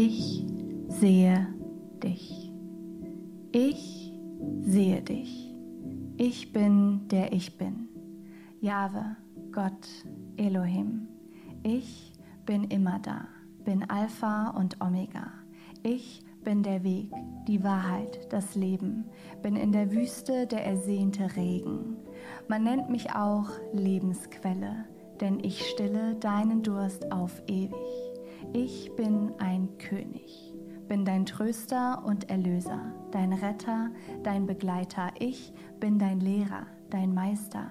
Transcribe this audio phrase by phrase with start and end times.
[0.00, 0.46] Ich
[0.86, 1.48] sehe
[2.04, 2.52] dich.
[3.50, 4.12] Ich
[4.60, 5.52] sehe dich.
[6.16, 7.88] Ich bin der ich bin.
[8.60, 9.16] Jahwe,
[9.50, 9.88] Gott,
[10.36, 11.08] Elohim.
[11.64, 12.12] Ich
[12.46, 13.26] bin immer da,
[13.64, 15.32] bin Alpha und Omega.
[15.82, 17.10] Ich bin der Weg,
[17.48, 19.04] die Wahrheit, das Leben,
[19.42, 21.96] bin in der Wüste der ersehnte Regen.
[22.46, 24.84] Man nennt mich auch Lebensquelle,
[25.20, 28.07] denn ich stille deinen Durst auf ewig.
[28.54, 30.54] Ich bin ein König,
[30.88, 32.80] bin dein Tröster und Erlöser,
[33.10, 33.90] dein Retter,
[34.22, 35.10] dein Begleiter.
[35.18, 37.70] Ich bin dein Lehrer, dein Meister.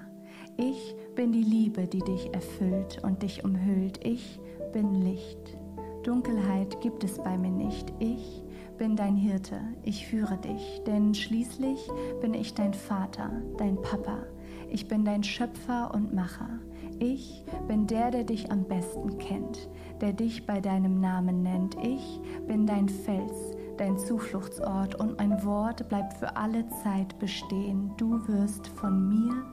[0.55, 4.05] Ich bin die Liebe, die dich erfüllt und dich umhüllt.
[4.05, 4.39] Ich
[4.71, 5.57] bin Licht.
[6.03, 7.91] Dunkelheit gibt es bei mir nicht.
[7.97, 8.43] Ich
[8.77, 11.89] bin dein Hirte, ich führe dich, denn schließlich
[12.21, 14.27] bin ich dein Vater, dein Papa.
[14.69, 16.59] Ich bin dein Schöpfer und Macher.
[16.99, 19.69] Ich bin der, der dich am besten kennt,
[20.01, 21.75] der dich bei deinem Namen nennt.
[21.83, 27.91] Ich bin dein Fels, dein Zufluchtsort und mein Wort bleibt für alle Zeit bestehen.
[27.97, 29.43] Du wirst von mir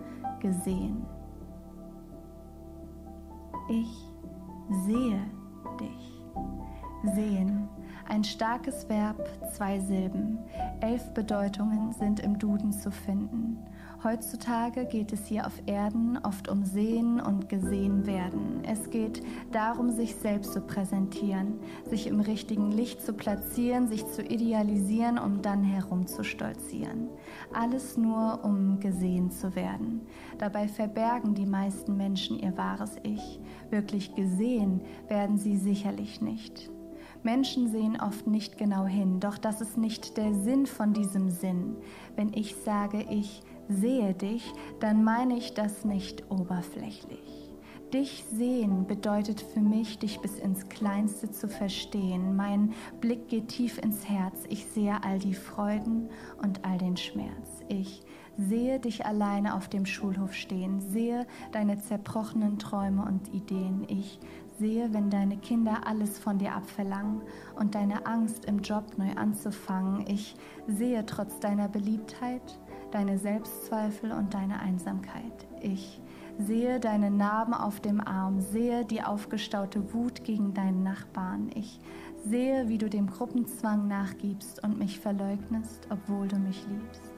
[0.41, 1.05] gesehen.
[3.69, 4.11] Ich
[4.87, 5.21] sehe
[5.81, 7.15] dich.
[7.15, 7.69] Sehen
[8.09, 10.39] ein starkes Verb, zwei Silben.
[10.81, 13.59] Elf Bedeutungen sind im Duden zu finden.
[14.05, 18.61] Heutzutage geht es hier auf Erden oft um Sehen und Gesehen werden.
[18.63, 21.55] Es geht darum, sich selbst zu präsentieren,
[21.89, 27.09] sich im richtigen Licht zu platzieren, sich zu idealisieren, um dann herumzustolzieren.
[27.55, 30.03] Alles nur, um gesehen zu werden.
[30.37, 33.41] Dabei verbergen die meisten Menschen ihr wahres Ich.
[33.71, 36.71] Wirklich gesehen werden sie sicherlich nicht.
[37.23, 41.77] Menschen sehen oft nicht genau hin, doch das ist nicht der Sinn von diesem Sinn.
[42.17, 47.45] Wenn ich sage, ich sehe dich, dann meine ich das nicht oberflächlich.
[47.93, 52.35] Dich sehen bedeutet für mich, dich bis ins Kleinste zu verstehen.
[52.35, 54.43] Mein Blick geht tief ins Herz.
[54.49, 56.09] Ich sehe all die Freuden
[56.43, 57.63] und all den Schmerz.
[57.69, 58.03] Ich
[58.37, 63.85] sehe dich alleine auf dem Schulhof stehen, sehe deine zerbrochenen Träume und Ideen.
[63.87, 64.19] Ich
[64.59, 67.23] sehe, wenn deine Kinder alles von dir abverlangen
[67.57, 70.05] und deine Angst im Job neu anzufangen.
[70.09, 70.35] Ich
[70.67, 72.59] sehe trotz deiner Beliebtheit
[72.95, 75.47] deine Selbstzweifel und deine Einsamkeit.
[75.61, 76.01] Ich
[76.39, 81.51] sehe deine Narben auf dem Arm, sehe die aufgestaute Wut gegen deinen Nachbarn.
[81.55, 81.81] Ich
[82.25, 87.13] sehe, wie du dem Gruppenzwang nachgibst und mich verleugnest, obwohl du mich liebst.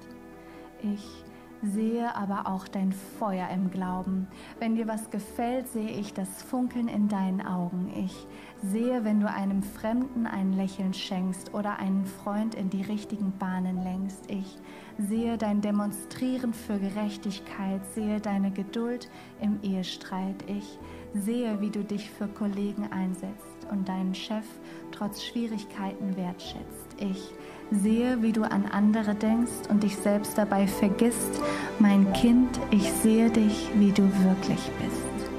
[0.82, 1.25] Ich
[1.62, 4.28] sehe aber auch dein Feuer im Glauben.
[4.59, 7.91] Wenn dir was gefällt, sehe ich das Funkeln in deinen Augen.
[7.97, 8.26] Ich
[8.62, 13.82] sehe, wenn du einem Fremden ein Lächeln schenkst oder einen Freund in die richtigen Bahnen
[13.82, 14.31] lenkst.
[14.31, 14.59] Ich
[14.99, 19.09] sehe dein Demonstrieren für Gerechtigkeit, sehe deine Geduld
[19.41, 20.37] im Ehestreit.
[20.47, 20.79] Ich
[21.15, 24.45] sehe, wie du dich für Kollegen einsetzt und deinen Chef
[24.93, 26.87] trotz Schwierigkeiten wertschätzt.
[26.99, 27.33] Ich
[27.71, 31.43] sehe, wie du an andere denkst und dich selbst dabei vergisst.
[31.78, 35.31] Mein Kind, ich sehe dich, wie du wirklich bist.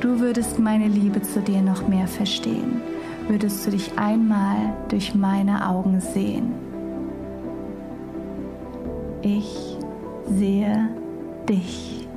[0.00, 2.82] Du würdest meine Liebe zu dir noch mehr verstehen,
[3.28, 6.71] würdest du dich einmal durch meine Augen sehen.
[9.22, 9.76] Ich
[10.26, 10.88] sehe
[11.48, 12.08] dich.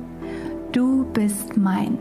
[0.72, 1.98] Du bist mein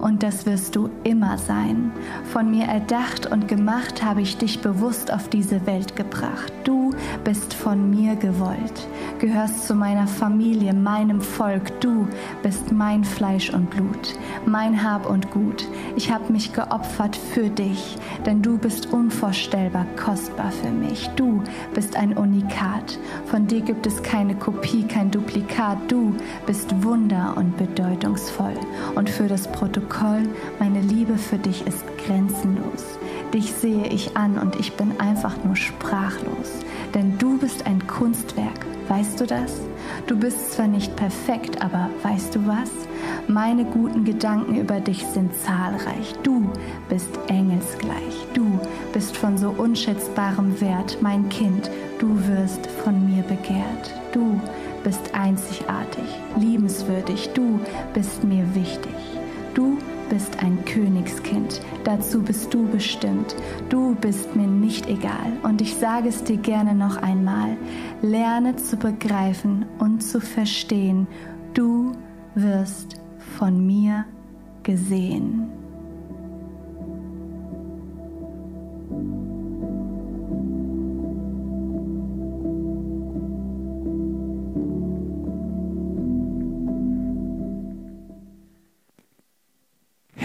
[0.00, 1.92] und das wirst du immer sein.
[2.32, 6.52] Von mir erdacht und gemacht habe ich dich bewusst auf diese Welt gebracht.
[6.64, 6.94] Du
[7.24, 8.88] bist von mir gewollt,
[9.18, 11.80] gehörst zu meiner Familie, meinem Volk.
[11.80, 12.08] Du
[12.42, 14.14] bist mein Fleisch und Blut,
[14.46, 15.66] mein Hab und Gut.
[15.96, 21.08] Ich habe mich geopfert für dich, denn du bist unvorstellbar kostbar für mich.
[21.16, 21.42] Du
[21.74, 22.98] bist ein Unikat.
[23.26, 25.78] Von dir gibt es keine Kopie, kein Duplikat.
[25.88, 26.14] Du
[26.46, 28.54] bist wunder und bedeutungsvoll.
[28.94, 30.28] Und für das Projekt Protokoll,
[30.60, 32.84] meine Liebe für dich ist grenzenlos.
[33.34, 36.60] Dich sehe ich an und ich bin einfach nur sprachlos.
[36.94, 39.54] Denn du bist ein Kunstwerk, weißt du das?
[40.06, 42.70] Du bist zwar nicht perfekt, aber weißt du was?
[43.26, 46.14] Meine guten Gedanken über dich sind zahlreich.
[46.22, 46.48] Du
[46.88, 48.28] bist engelsgleich.
[48.34, 48.60] Du
[48.92, 51.72] bist von so unschätzbarem Wert, mein Kind.
[51.98, 53.92] Du wirst von mir begehrt.
[54.12, 54.40] Du
[54.84, 56.06] bist einzigartig,
[56.38, 57.30] liebenswürdig.
[57.34, 57.58] Du
[57.94, 59.15] bist mir wichtig.
[59.56, 59.78] Du
[60.10, 63.34] bist ein Königskind, dazu bist du bestimmt.
[63.70, 67.56] Du bist mir nicht egal und ich sage es dir gerne noch einmal.
[68.02, 71.06] Lerne zu begreifen und zu verstehen,
[71.54, 71.92] du
[72.34, 73.00] wirst
[73.38, 74.04] von mir
[74.62, 75.48] gesehen.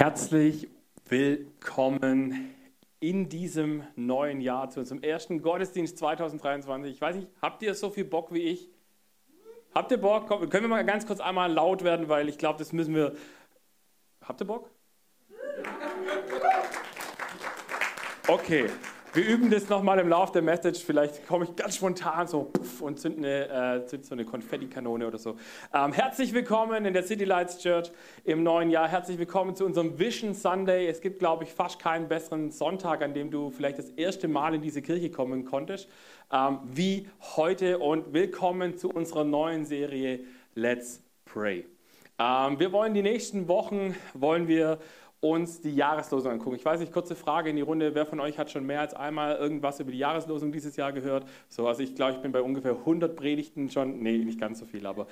[0.04, 0.68] Herzlich
[1.06, 2.56] willkommen
[3.00, 6.92] in diesem neuen Jahr, zu unserem ersten Gottesdienst 2023.
[6.92, 8.68] Ich weiß nicht, habt ihr so viel Bock wie ich?
[9.76, 10.26] Habt ihr Bock?
[10.28, 13.16] Komm, können wir mal ganz kurz einmal laut werden, weil ich glaube, das müssen wir.
[14.24, 14.72] Habt ihr Bock?
[18.28, 18.72] Okay,
[19.14, 20.84] wir üben das nochmal im Laufe der Message.
[20.86, 25.06] Vielleicht komme ich ganz spontan so puff, und zünde eine, äh, zünd so eine Konfettikanone
[25.06, 25.36] oder so.
[25.74, 27.92] Ähm, herzlich willkommen in der City Lights Church
[28.24, 28.88] im neuen Jahr.
[28.88, 30.88] Herzlich willkommen zu unserem Vision Sunday.
[30.88, 34.56] Es gibt, glaube ich, fast keinen besseren Sonntag, an dem du vielleicht das erste Mal
[34.56, 35.90] in diese Kirche kommen konntest,
[36.32, 37.80] ähm, wie heute.
[37.80, 40.22] Und willkommen zu unserer neuen Serie
[40.56, 41.66] Let's Pray.
[42.18, 44.80] Ähm, wir wollen die nächsten Wochen, wollen wir
[45.22, 46.56] uns die Jahreslosung angucken.
[46.56, 48.96] Ich weiß nicht, kurze Frage in die Runde, wer von euch hat schon mehr als
[48.96, 51.26] einmal irgendwas über die Jahreslosung dieses Jahr gehört?
[51.48, 54.66] So, also ich glaube, ich bin bei ungefähr 100 Predigten schon, nee, nicht ganz so
[54.66, 55.06] viel, aber,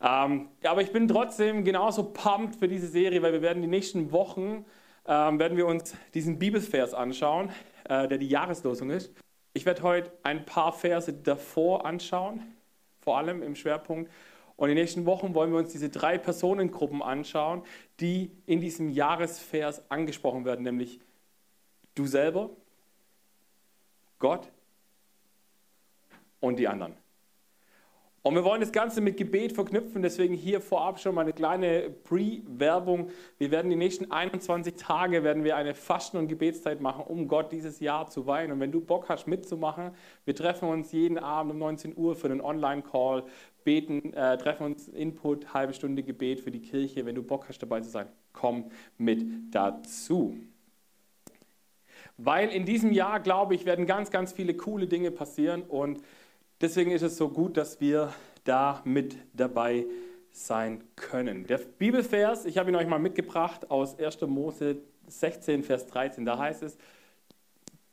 [0.00, 4.12] ähm, aber ich bin trotzdem genauso pumped für diese Serie, weil wir werden die nächsten
[4.12, 4.64] Wochen,
[5.06, 7.50] ähm, werden wir uns diesen Bibelvers anschauen,
[7.88, 9.12] äh, der die Jahreslosung ist.
[9.52, 12.40] Ich werde heute ein paar Verse davor anschauen,
[13.00, 14.12] vor allem im Schwerpunkt
[14.60, 17.62] und in den nächsten Wochen wollen wir uns diese drei Personengruppen anschauen,
[17.98, 21.00] die in diesem Jahresvers angesprochen werden, nämlich
[21.94, 22.50] du selber,
[24.18, 24.52] Gott
[26.40, 26.94] und die anderen.
[28.22, 31.88] Und wir wollen das Ganze mit Gebet verknüpfen, deswegen hier vorab schon mal eine kleine
[31.88, 33.08] Pre-Werbung.
[33.38, 37.50] Wir werden die nächsten 21 Tage werden wir eine Fasten- und Gebetszeit machen, um Gott
[37.50, 38.52] dieses Jahr zu weihen.
[38.52, 39.92] Und wenn du Bock hast mitzumachen,
[40.26, 43.24] wir treffen uns jeden Abend um 19 Uhr für einen Online-Call,
[43.64, 47.06] beten, äh, treffen uns Input, halbe Stunde Gebet für die Kirche.
[47.06, 50.36] Wenn du Bock hast dabei zu sein, komm mit dazu.
[52.16, 56.00] Weil in diesem Jahr, glaube ich, werden ganz, ganz viele coole Dinge passieren und
[56.60, 58.12] Deswegen ist es so gut, dass wir
[58.44, 59.86] da mit dabei
[60.30, 61.46] sein können.
[61.46, 64.20] Der Bibelvers, ich habe ihn euch mal mitgebracht aus 1.
[64.22, 66.24] Mose 16, Vers 13.
[66.24, 66.76] Da heißt es,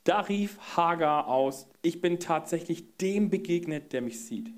[0.03, 4.51] da rief Hagar aus, ich bin tatsächlich dem begegnet, der mich sieht.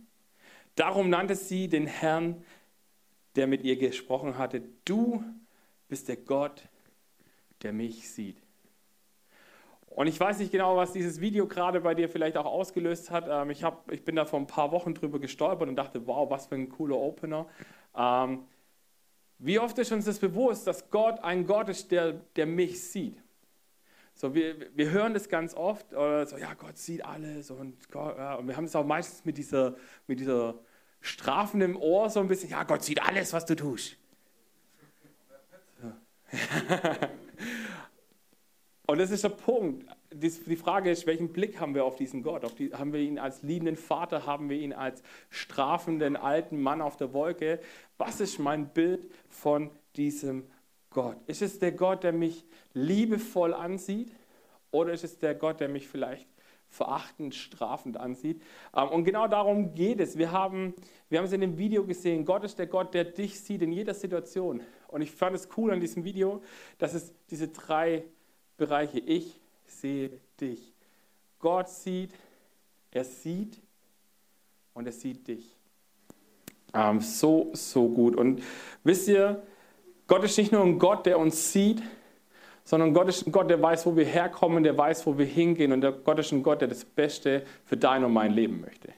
[0.79, 2.41] Darum nannte sie den Herrn,
[3.35, 5.21] der mit ihr gesprochen hatte, du
[5.89, 6.69] bist der Gott,
[7.63, 8.37] der mich sieht.
[9.87, 13.25] Und ich weiß nicht genau, was dieses Video gerade bei dir vielleicht auch ausgelöst hat.
[13.27, 16.29] Ähm, ich, hab, ich bin da vor ein paar Wochen drüber gestolpert und dachte, wow,
[16.29, 17.45] was für ein cooler Opener.
[17.93, 18.45] Ähm,
[19.37, 23.21] wie oft ist uns das bewusst, dass Gott ein Gott ist, der, der mich sieht?
[24.13, 28.17] So, wir, wir hören das ganz oft, oder so, ja, Gott sieht alles und, Gott,
[28.17, 29.75] ja, und wir haben es auch meistens mit dieser,
[30.07, 30.55] mit dieser
[31.01, 33.95] Strafen im Ohr so ein bisschen, ja, Gott sieht alles, was du tust.
[38.85, 39.85] Und das ist der Punkt.
[40.11, 42.43] Die Frage ist, welchen Blick haben wir auf diesen Gott?
[42.43, 44.25] Auf die, haben wir ihn als liebenden Vater?
[44.25, 47.59] Haben wir ihn als strafenden alten Mann auf der Wolke?
[47.99, 50.49] Was ist mein Bild von diesem
[50.89, 51.17] Gott?
[51.27, 54.11] Ist es der Gott, der mich liebevoll ansieht?
[54.71, 56.27] Oder ist es der Gott, der mich vielleicht
[56.69, 58.41] verachtend, strafend ansieht?
[58.75, 60.17] Ähm, und genau darum geht es.
[60.17, 60.73] Wir haben,
[61.09, 62.25] wir haben es in dem Video gesehen.
[62.25, 64.61] Gott ist der Gott, der dich sieht in jeder Situation.
[64.87, 66.41] Und ich fand es cool an diesem Video,
[66.77, 68.03] dass es diese drei
[68.57, 68.99] Bereiche.
[68.99, 70.73] Ich sehe dich.
[71.39, 72.11] Gott sieht,
[72.91, 73.61] er sieht
[74.73, 75.55] und er sieht dich.
[76.73, 78.15] Ähm, so, so gut.
[78.15, 78.43] Und
[78.83, 79.41] wisst ihr,
[80.07, 81.81] Gott ist nicht nur ein Gott, der uns sieht,
[82.69, 85.71] sondern Gott ist ein Gott, der weiß, wo wir herkommen, der weiß, wo wir hingehen.
[85.71, 88.89] Und Gott ist ein Gott, der das Beste für dein und mein Leben möchte.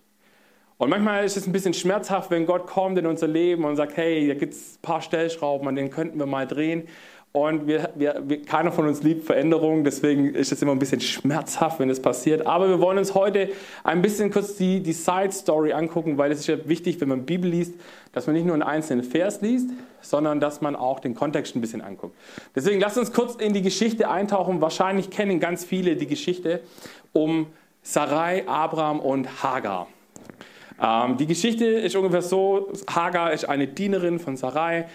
[0.78, 3.96] Und manchmal ist es ein bisschen schmerzhaft, wenn Gott kommt in unser Leben und sagt,
[3.96, 6.90] hey, da gibt es ein paar Stellschrauben, an denen könnten wir mal drehen.
[7.34, 11.00] Und wir, wir, wir, keiner von uns liebt Veränderungen, deswegen ist es immer ein bisschen
[11.00, 12.46] schmerzhaft, wenn es passiert.
[12.46, 13.50] Aber wir wollen uns heute
[13.86, 17.26] ein bisschen kurz die, die Side Story angucken, weil es ist ja wichtig, wenn man
[17.26, 17.76] Bibel liest,
[18.12, 19.70] dass man nicht nur einen einzelnen Vers liest,
[20.02, 22.18] sondern dass man auch den Kontext ein bisschen anguckt.
[22.54, 24.60] Deswegen lasst uns kurz in die Geschichte eintauchen.
[24.60, 26.60] Wahrscheinlich kennen ganz viele die Geschichte
[27.14, 27.48] um
[27.82, 29.88] Sarai, Abraham und Hagar.
[30.82, 34.88] Ähm, die Geschichte ist ungefähr so: Hagar ist eine Dienerin von Sarai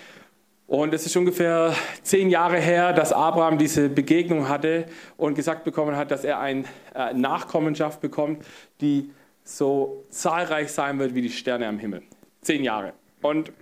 [0.66, 5.96] und es ist ungefähr zehn Jahre her, dass Abraham diese Begegnung hatte und gesagt bekommen
[5.96, 8.44] hat, dass er eine äh, Nachkommenschaft bekommt,
[8.80, 9.11] die
[9.44, 12.02] so zahlreich sein wird wie die Sterne am Himmel.
[12.40, 12.94] Zehn Jahre.
[13.23, 13.52] Und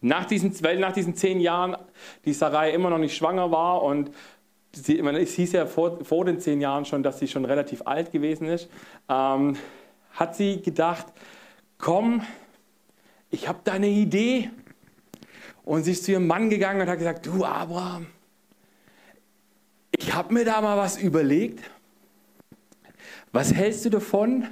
[0.00, 1.76] nach diesen, weil nach diesen zehn Jahren
[2.24, 4.10] die Sarai immer noch nicht schwanger war und
[4.72, 8.12] sie, es hieß ja vor, vor, den zehn Jahren schon, dass sie schon relativ alt
[8.12, 8.70] gewesen ist,
[9.10, 9.56] ähm,
[10.12, 11.06] hat sie gedacht,
[11.76, 12.22] komm,
[13.30, 14.50] ich habe da eine Idee
[15.66, 18.06] und sie ist zu ihrem Mann gegangen und hat gesagt, du Abraham,
[19.98, 21.60] ich habe mir da mal was überlegt.
[23.32, 24.46] Was hältst du davon,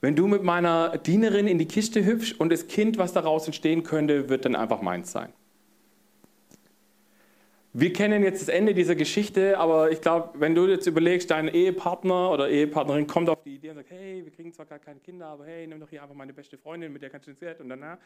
[0.00, 3.82] wenn du mit meiner Dienerin in die Kiste hüpfst und das Kind, was daraus entstehen
[3.82, 5.32] könnte, wird dann einfach meins sein?
[7.76, 11.48] Wir kennen jetzt das Ende dieser Geschichte, aber ich glaube, wenn du jetzt überlegst, dein
[11.48, 15.00] Ehepartner oder Ehepartnerin kommt auf die Idee und sagt, hey, wir kriegen zwar gar keine
[15.00, 17.40] Kinder, aber hey, nimm doch hier einfach meine beste Freundin, mit der kannst du ins
[17.40, 17.98] Bett und danach.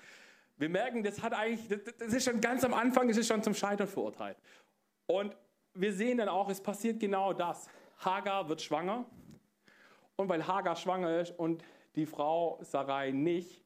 [0.56, 3.42] Wir merken, das hat eigentlich, das, das ist schon ganz am Anfang, das ist schon
[3.42, 4.38] zum Scheitern verurteilt.
[5.04, 5.37] Und
[5.75, 7.68] wir sehen dann auch, es passiert genau das.
[7.98, 9.04] Hagar wird schwanger
[10.16, 11.62] und weil Hagar schwanger ist und
[11.94, 13.62] die Frau Sarai nicht,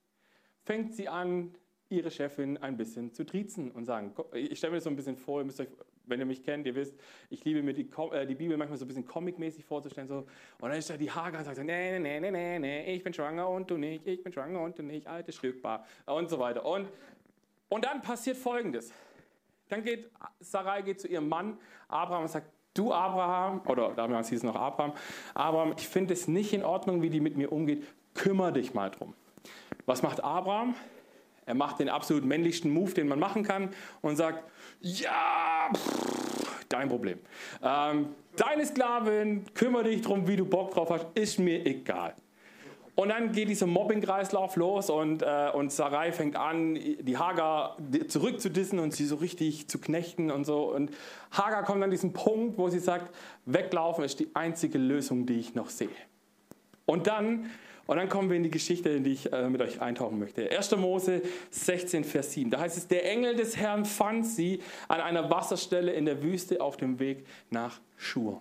[0.65, 1.55] fängt sie an,
[1.91, 5.17] ihre Chefin ein bisschen zu triezen und sagen, ich stelle mir das so ein bisschen
[5.17, 5.69] vor, ihr müsst euch
[6.07, 6.95] wenn ihr mich kennt, ihr wisst,
[7.31, 10.09] ich liebe mir die, äh, die Bibel manchmal so ein bisschen comicmäßig vorzustellen.
[10.09, 10.19] So.
[10.19, 10.29] Und
[10.61, 13.13] dann ist da die Hagar und sagt so, nee, nee, nee, nee, nee, ich bin
[13.13, 16.65] schwanger und du nicht, ich bin schwanger und du nicht, altes Stückbar und so weiter.
[16.65, 16.89] Und,
[17.69, 18.93] und dann passiert Folgendes.
[19.69, 24.39] Dann geht Sarai geht zu ihrem Mann Abraham und sagt, du Abraham, oder damals hieß
[24.39, 24.93] es noch Abraham,
[25.35, 28.91] Abraham, ich finde es nicht in Ordnung, wie die mit mir umgeht, kümmere dich mal
[28.91, 29.15] drum.
[29.87, 30.75] Was macht Abraham?
[31.45, 33.71] Er macht den absolut männlichsten Move, den man machen kann
[34.01, 34.45] und sagt,
[34.81, 37.19] ja, pff, dein Problem.
[37.63, 42.15] Ähm, deine Sklavin, kümmere dich darum, wie du Bock drauf hast, ist mir egal.
[42.95, 48.79] Und dann geht dieser Mobbing-Kreislauf los und, äh, und Sarai fängt an, die Hagar zurückzudissen
[48.79, 50.71] und sie so richtig zu knechten und so.
[50.75, 50.91] Und
[51.31, 53.15] Hagar kommt an diesen Punkt, wo sie sagt,
[53.47, 55.89] weglaufen ist die einzige Lösung, die ich noch sehe.
[56.85, 57.51] Und dann
[57.87, 60.51] und dann kommen wir in die Geschichte, in die ich äh, mit euch eintauchen möchte.
[60.51, 60.77] 1.
[60.77, 62.51] Mose 16, Vers 7.
[62.51, 66.61] Da heißt es, der Engel des Herrn fand sie an einer Wasserstelle in der Wüste
[66.61, 68.41] auf dem Weg nach Schur.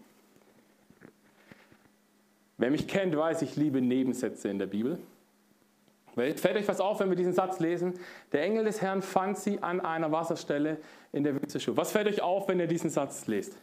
[2.57, 4.99] Wer mich kennt, weiß, ich liebe Nebensätze in der Bibel.
[6.13, 7.93] Fällt euch was auf, wenn wir diesen Satz lesen?
[8.33, 10.77] Der Engel des Herrn fand sie an einer Wasserstelle
[11.11, 11.77] in der Wüste Schur.
[11.77, 13.57] Was fällt euch auf, wenn ihr diesen Satz lest?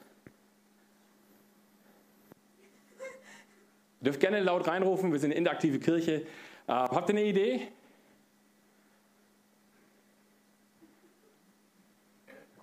[4.00, 6.12] Ihr dürft gerne laut reinrufen, wir sind eine interaktive Kirche.
[6.12, 6.24] Äh,
[6.66, 7.68] habt ihr eine Idee?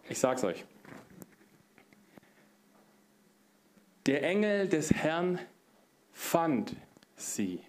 [0.08, 0.63] Ich sag's euch.
[4.06, 5.39] Der Engel des Herrn
[6.12, 6.75] fand
[7.15, 7.60] sie.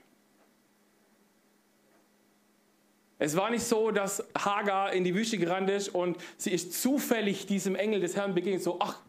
[3.19, 7.47] Es war nicht so, dass Hagar in die Wüste gerannt ist und sie ist zufällig
[7.47, 9.01] diesem Engel des Herrn begegnet, so, ach,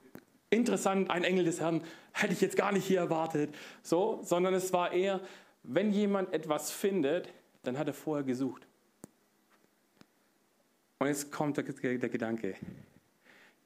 [0.50, 3.54] interessant, ein Engel des Herrn, hätte ich jetzt gar nicht hier erwartet.
[3.84, 5.22] So, sondern es war eher,
[5.64, 7.30] wenn jemand etwas findet,
[7.64, 8.68] dann hat er vorher gesucht.
[11.00, 12.56] Und jetzt kommt der, der Gedanke.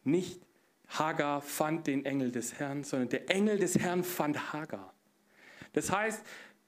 [0.03, 0.41] Nicht
[0.87, 4.93] Hagar fand den Engel des Herrn, sondern der Engel des Herrn fand Hagar.
[5.73, 6.21] Das heißt,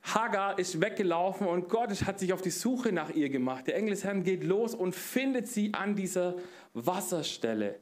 [0.03, 3.67] Hagar ist weggelaufen und Gott hat sich auf die Suche nach ihr gemacht.
[3.67, 6.35] Der Engel des Herrn geht los und findet sie an dieser
[6.73, 7.79] Wasserstelle.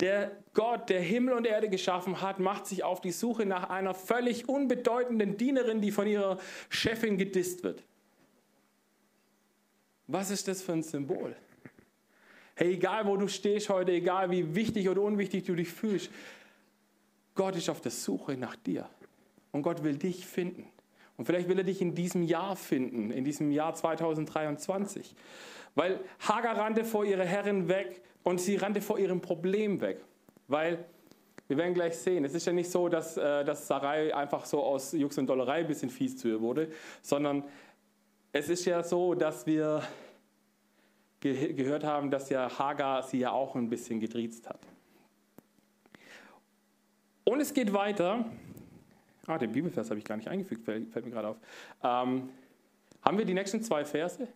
[0.00, 3.94] Der Gott, der Himmel und Erde geschaffen hat, macht sich auf die Suche nach einer
[3.94, 6.38] völlig unbedeutenden Dienerin, die von ihrer
[6.68, 7.82] Chefin gedisst wird.
[10.06, 11.34] Was ist das für ein Symbol?
[12.54, 16.10] Hey, egal wo du stehst heute, egal wie wichtig oder unwichtig du dich fühlst,
[17.34, 18.88] Gott ist auf der Suche nach dir.
[19.52, 20.66] Und Gott will dich finden.
[21.16, 25.14] Und vielleicht will er dich in diesem Jahr finden, in diesem Jahr 2023.
[25.74, 30.00] Weil Hagar rannte vor ihrer Herrin weg und sie rannte vor ihrem Problem weg.
[30.48, 30.84] Weil,
[31.46, 34.64] wir werden gleich sehen, es ist ja nicht so, dass, äh, dass Sarai einfach so
[34.64, 36.68] aus Jux und Dollerei ein bisschen fies zu ihr wurde,
[37.02, 37.44] sondern
[38.32, 39.80] es ist ja so, dass wir
[41.20, 44.58] ge gehört haben, dass ja Hagar sie ja auch ein bisschen getriezt hat.
[47.22, 48.24] Und es geht weiter.
[49.28, 51.36] Ah, den Bibelvers habe ich gar nicht eingefügt, fällt, fällt mir gerade auf.
[51.84, 52.30] Ähm,
[53.02, 54.26] haben wir die nächsten zwei Verse?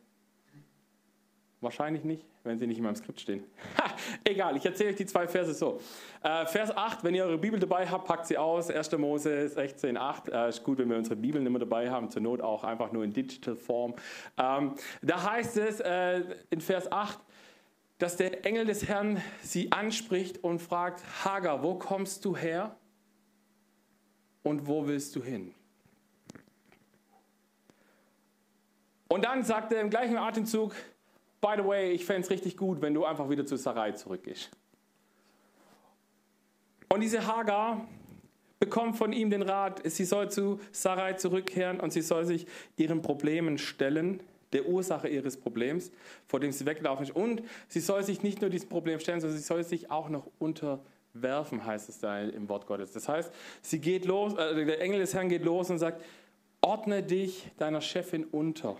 [1.62, 3.44] Wahrscheinlich nicht, wenn sie nicht in meinem Skript stehen.
[3.78, 3.90] Ha,
[4.24, 5.78] egal, ich erzähle euch die zwei Verse so.
[6.22, 8.70] Äh, Vers 8, wenn ihr eure Bibel dabei habt, packt sie aus.
[8.70, 8.92] 1.
[8.92, 10.28] Mose 16, 8.
[10.30, 13.04] Äh, ist gut, wenn wir unsere Bibeln immer dabei haben, zur Not auch einfach nur
[13.04, 13.94] in Digital Form.
[14.38, 17.18] Ähm, da heißt es äh, in Vers 8,
[17.98, 22.74] dass der Engel des Herrn sie anspricht und fragt, Hagar, wo kommst du her
[24.42, 25.54] und wo willst du hin?
[29.08, 30.74] Und dann sagt er im gleichen Atemzug,
[31.40, 34.50] By the way, ich fände es richtig gut, wenn du einfach wieder zu Sarai zurückgehst.
[36.88, 37.87] Und diese Hagar
[38.59, 43.00] bekommt von ihm den Rat, sie soll zu Sarai zurückkehren und sie soll sich ihren
[43.00, 45.92] Problemen stellen, der Ursache ihres Problems,
[46.26, 47.14] vor dem sie weglaufen ist.
[47.14, 50.28] Und sie soll sich nicht nur diesem Problem stellen, sondern sie soll sich auch noch
[50.38, 52.92] unterwerfen, heißt es da im Wort Gottes.
[52.92, 53.32] Das heißt,
[53.62, 56.04] sie geht los, äh, der Engel des Herrn geht los und sagt,
[56.61, 58.76] ordne dich deiner Chefin unter.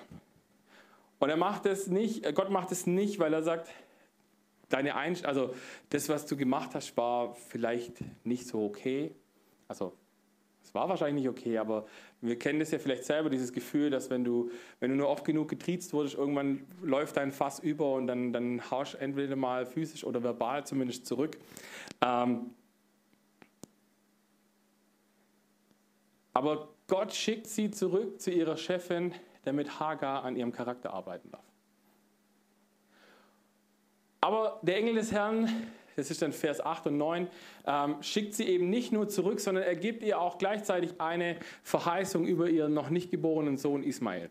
[1.21, 3.71] Und er macht es nicht, äh, Gott macht es nicht, weil er sagt,
[4.71, 5.55] deine Einst also
[5.91, 9.15] das, was du gemacht hast, war vielleicht nicht so okay.
[9.69, 9.93] Also
[10.62, 11.87] es war wahrscheinlich nicht okay, aber
[12.21, 15.25] wir kennen das ja vielleicht selber, dieses Gefühl, dass wenn du, wenn du nur oft
[15.25, 20.05] genug getriezt wurdest, irgendwann läuft dein Fass über und dann, dann haust entweder mal physisch
[20.05, 21.39] oder verbal zumindest zurück.
[22.00, 22.50] Ähm,
[26.33, 29.12] aber Gott schickt sie zurück zu ihrer Chefin,
[29.44, 31.44] damit Hagar an ihrem Charakter arbeiten darf.
[34.20, 35.49] Aber der Engel des Herrn,
[35.97, 37.28] das ist dann Vers 8 und 9,
[37.66, 42.26] ähm, schickt sie eben nicht nur zurück, sondern er gibt ihr auch gleichzeitig eine Verheißung
[42.26, 44.28] über ihren noch nicht geborenen Sohn Ismael.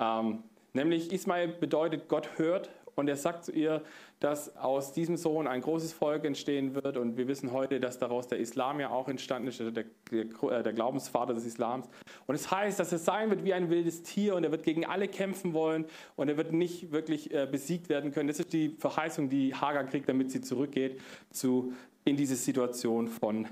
[0.00, 3.82] Ähm, nämlich Ismael bedeutet, Gott hört und er sagt zu ihr,
[4.20, 6.96] dass aus diesem Sohn ein großes Volk entstehen wird.
[6.96, 9.84] Und wir wissen heute, dass daraus der Islam ja auch entstanden ist, der, der,
[10.14, 11.88] äh, der Glaubensvater des Islams.
[12.26, 14.86] Und es heißt, dass er sein wird wie ein wildes Tier und er wird gegen
[14.86, 15.84] alle kämpfen wollen
[16.16, 18.28] und er wird nicht wirklich äh, besiegt werden können.
[18.28, 20.98] Das ist die Verheißung, die Hagar kriegt, damit sie zurückgeht
[21.30, 21.74] zu,
[22.04, 23.46] in diese Situation von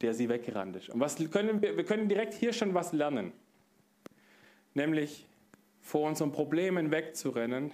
[0.00, 0.88] der sie weggerannt ist.
[0.88, 3.32] Und was können wir, wir können direkt hier schon was lernen.
[4.72, 5.26] Nämlich,
[5.80, 7.72] vor unseren Problemen wegzurennen,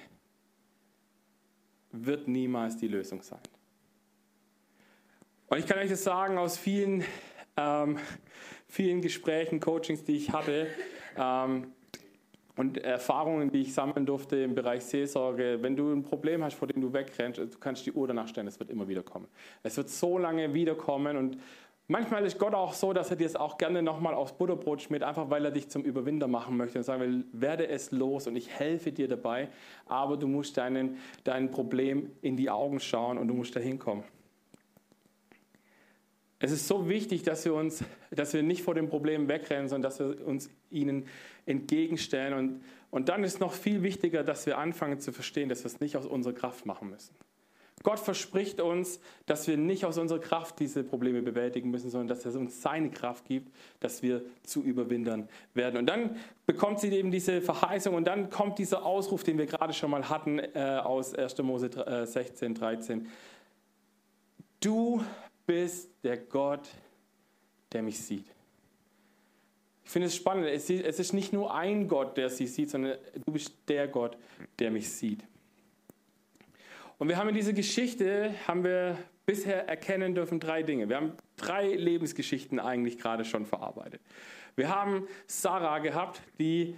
[1.93, 3.41] wird niemals die Lösung sein.
[5.49, 7.05] Und ich kann euch das sagen aus vielen,
[7.57, 7.99] ähm,
[8.69, 10.67] vielen Gesprächen, Coachings, die ich hatte
[11.17, 11.73] ähm,
[12.57, 15.59] und Erfahrungen, die ich sammeln durfte im Bereich Seelsorge.
[15.63, 18.49] Wenn du ein Problem hast, vor dem du wegrennst, du kannst die Uhr danach stellen,
[18.49, 19.29] es wird immer wieder kommen.
[19.63, 21.39] Es wird so lange wiederkommen und
[21.89, 25.05] Manchmal ist Gott auch so, dass er dir es auch gerne nochmal aufs Butterbrot schmiert,
[25.05, 28.35] einfach weil er dich zum Überwinder machen möchte und sagen will, werde es los und
[28.35, 29.49] ich helfe dir dabei,
[29.87, 34.03] aber du musst deinen, dein Problem in die Augen schauen und du musst da hinkommen.
[36.39, 39.91] Es ist so wichtig, dass wir uns, dass wir nicht vor den Problemen wegrennen, sondern
[39.91, 41.07] dass wir uns ihnen
[41.47, 42.35] entgegenstellen.
[42.35, 45.81] Und, und dann ist noch viel wichtiger, dass wir anfangen zu verstehen, dass wir es
[45.81, 47.15] nicht aus unserer Kraft machen müssen.
[47.87, 52.27] Gott verspricht uns, dass wir nicht aus unserer Kraft diese Probleme bewältigen müssen, sondern dass
[52.27, 55.77] er uns seine Kraft gibt, dass wir zu überwindern werden.
[55.77, 56.17] Und dann
[56.47, 60.09] bekommt sie eben diese Verheißung und dann kommt dieser Ausruf, den wir gerade schon mal
[60.09, 61.39] hatten äh, aus 1.
[61.43, 61.71] Mose
[62.05, 63.03] 16, 13.
[63.03, 63.09] Äh,
[64.59, 65.05] du
[65.47, 66.69] bist der Gott,
[67.71, 68.27] der mich sieht.
[69.85, 70.47] Ich finde es spannend.
[70.49, 74.19] Es ist nicht nur ein Gott, der sie sieht, sondern du bist der Gott,
[74.59, 75.23] der mich sieht.
[76.99, 80.89] Und wir haben in dieser Geschichte, haben wir bisher erkennen dürfen drei Dinge.
[80.89, 84.01] Wir haben drei Lebensgeschichten eigentlich gerade schon verarbeitet.
[84.55, 86.75] Wir haben Sarah gehabt, die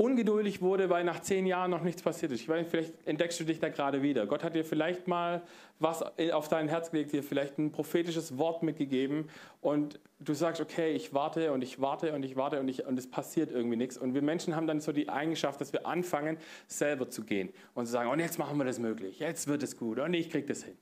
[0.00, 2.40] ungeduldig wurde, weil nach zehn Jahren noch nichts passiert ist.
[2.40, 4.26] Ich weiß nicht, vielleicht entdeckst du dich da gerade wieder.
[4.26, 5.42] Gott hat dir vielleicht mal
[5.78, 9.28] was auf dein Herz gelegt, dir vielleicht ein prophetisches Wort mitgegeben
[9.60, 12.98] und du sagst, okay, ich warte und ich warte und ich warte und, ich, und
[12.98, 13.98] es passiert irgendwie nichts.
[13.98, 17.84] Und wir Menschen haben dann so die Eigenschaft, dass wir anfangen, selber zu gehen und
[17.84, 20.46] zu sagen, und jetzt machen wir das möglich, jetzt wird es gut und ich kriege
[20.46, 20.78] das hin.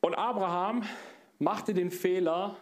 [0.00, 0.84] Und Abraham
[1.40, 2.56] machte den Fehler,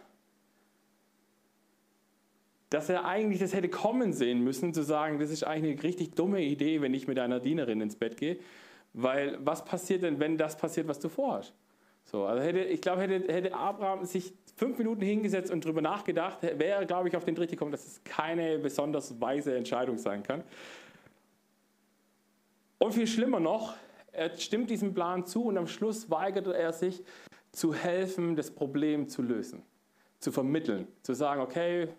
[2.73, 6.15] dass er eigentlich das hätte kommen sehen müssen, zu sagen, das ist eigentlich eine richtig
[6.15, 8.39] dumme Idee, wenn ich mit einer Dienerin ins Bett gehe.
[8.93, 11.53] Weil was passiert denn, wenn das passiert, was du vorhast?
[12.03, 16.41] So, also hätte, ich glaube, hätte, hätte Abraham sich fünf Minuten hingesetzt und darüber nachgedacht,
[16.41, 20.23] wäre er, glaube ich, auf den Tritt gekommen, dass es keine besonders weise Entscheidung sein
[20.23, 20.43] kann.
[22.79, 23.75] Und viel schlimmer noch,
[24.11, 27.03] er stimmt diesem Plan zu und am Schluss weigerte er sich,
[27.51, 29.61] zu helfen, das Problem zu lösen,
[30.17, 31.89] zu vermitteln, zu sagen, okay,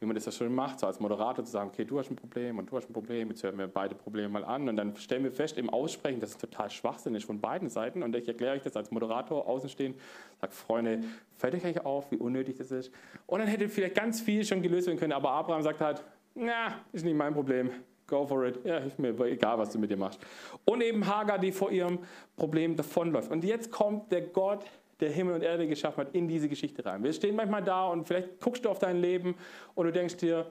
[0.00, 2.16] wie man das ja schon macht, so als Moderator zu sagen, okay, du hast ein
[2.16, 4.68] Problem und du hast ein Problem, jetzt hören wir beide Probleme mal an.
[4.68, 8.02] Und dann stellen wir fest im Aussprechen, dass es total Schwachsinn ist von beiden Seiten.
[8.02, 9.98] Und ich erkläre euch das als Moderator außenstehend,
[10.40, 11.00] sage, Freunde,
[11.36, 12.92] fällt euch auf, wie unnötig das ist?
[13.26, 16.04] Und dann hätte vielleicht ganz viel schon gelöst werden können, aber Abraham sagt halt,
[16.34, 17.70] na, ist nicht mein Problem,
[18.06, 20.20] go for it, ja, ist mir egal, was du mit dir machst.
[20.64, 22.00] Und eben Hagar, die vor ihrem
[22.36, 23.30] Problem davonläuft.
[23.30, 24.64] Und jetzt kommt der Gott,
[25.00, 27.02] der Himmel und Erde geschaffen hat, in diese Geschichte rein.
[27.02, 29.34] Wir stehen manchmal da und vielleicht guckst du auf dein Leben
[29.74, 30.50] und du denkst dir,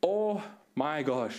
[0.00, 0.40] oh
[0.74, 1.32] mein Gott,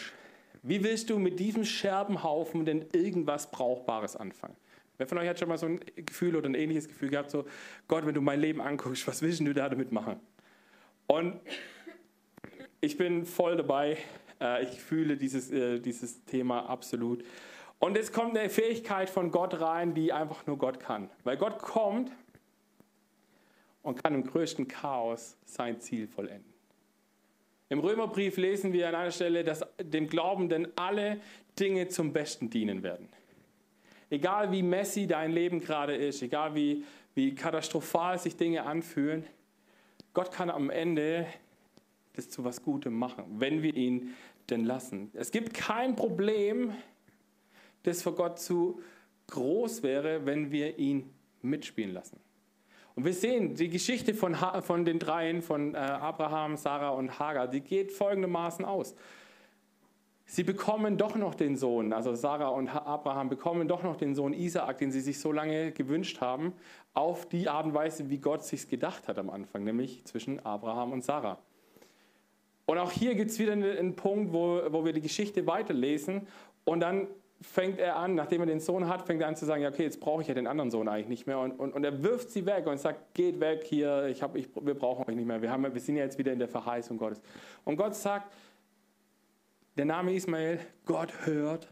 [0.62, 4.56] wie willst du mit diesem Scherbenhaufen denn irgendwas Brauchbares anfangen?
[4.97, 7.45] Wer von euch hat schon mal so ein Gefühl oder ein ähnliches Gefühl gehabt, so,
[7.88, 10.19] Gott, wenn du mein Leben anguckst, was willst du da damit machen?
[11.08, 11.39] Und
[12.82, 13.97] ich bin voll dabei.
[14.41, 17.23] Äh, ich fühle dieses, äh, dieses Thema absolut.
[17.79, 21.09] Und es kommt eine Fähigkeit von Gott rein, die einfach nur Gott kann.
[21.23, 22.11] Weil Gott kommt
[23.81, 26.53] und kann im größten Chaos sein Ziel vollenden.
[27.69, 31.21] Im Römerbrief lesen wir an einer Stelle, dass dem Glaubenden alle
[31.57, 33.07] Dinge zum Besten dienen werden.
[34.09, 39.25] Egal wie messy dein Leben gerade ist, egal wie, wie katastrophal sich Dinge anfühlen,
[40.13, 41.27] Gott kann am Ende
[42.13, 44.15] das zu was Gutem machen, wenn wir ihn
[44.49, 45.11] denn lassen.
[45.13, 46.73] Es gibt kein Problem,
[47.83, 48.81] das für Gott zu
[49.27, 52.19] groß wäre, wenn wir ihn mitspielen lassen.
[52.95, 57.17] Und wir sehen, die Geschichte von, ha von den dreien, von äh, Abraham, Sarah und
[57.19, 58.95] Hagar, die geht folgendermaßen aus.
[60.25, 64.33] sie bekommen doch noch den Sohn, also Sarah und Abraham bekommen doch noch den Sohn
[64.33, 66.53] Isaak, den sie sich so lange gewünscht haben,
[66.93, 70.91] auf die Art und Weise, wie Gott sich gedacht hat am Anfang, nämlich zwischen Abraham
[70.91, 71.39] und Sarah.
[72.65, 76.27] Und auch hier gibt es wieder einen Punkt, wo, wo wir die Geschichte weiterlesen
[76.65, 77.07] und dann
[77.41, 79.84] fängt er an, nachdem er den Sohn hat, fängt er an zu sagen, ja, okay,
[79.84, 81.39] jetzt brauche ich ja den anderen Sohn eigentlich nicht mehr.
[81.39, 84.49] Und, und, und er wirft sie weg und sagt, geht weg hier, ich hab, ich,
[84.60, 85.41] wir brauchen euch nicht mehr.
[85.41, 87.21] Wir, haben, wir sind ja jetzt wieder in der Verheißung Gottes.
[87.63, 88.34] Und Gott sagt,
[89.78, 91.69] der Name Ismael, Gott hört.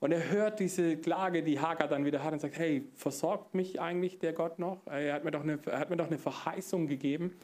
[0.00, 3.80] Und er hört diese Klage, die Hagar dann wieder hat und sagt, hey, versorgt mich
[3.80, 4.86] eigentlich der Gott noch?
[4.86, 7.36] Er hat mir doch eine, er hat mir doch eine Verheißung gegeben.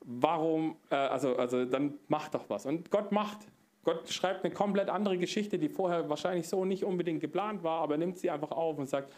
[0.00, 2.66] Warum, äh, also, also dann mach doch was.
[2.66, 3.38] Und Gott macht.
[3.84, 7.96] Gott schreibt eine komplett andere Geschichte, die vorher wahrscheinlich so nicht unbedingt geplant war, aber
[7.96, 9.12] nimmt sie einfach auf und sagt,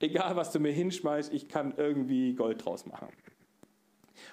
[0.00, 3.08] egal was du mir hinschmeißt, ich kann irgendwie Gold draus machen.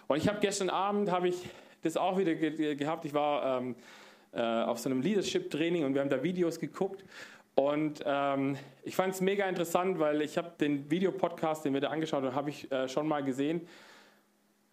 [0.08, 1.36] Und ich habe gestern Abend, habe ich
[1.84, 3.60] das auch wieder ge gehabt, ich war...
[3.60, 3.76] Ähm,
[4.34, 7.04] äh, auf so einem Leadership-Training und wir haben da Videos geguckt.
[7.56, 11.90] Und ähm, ich fand es mega interessant, weil ich habe den Videopodcast, den wir da
[11.90, 13.68] angeschaut haben, habe ich äh, schon mal gesehen.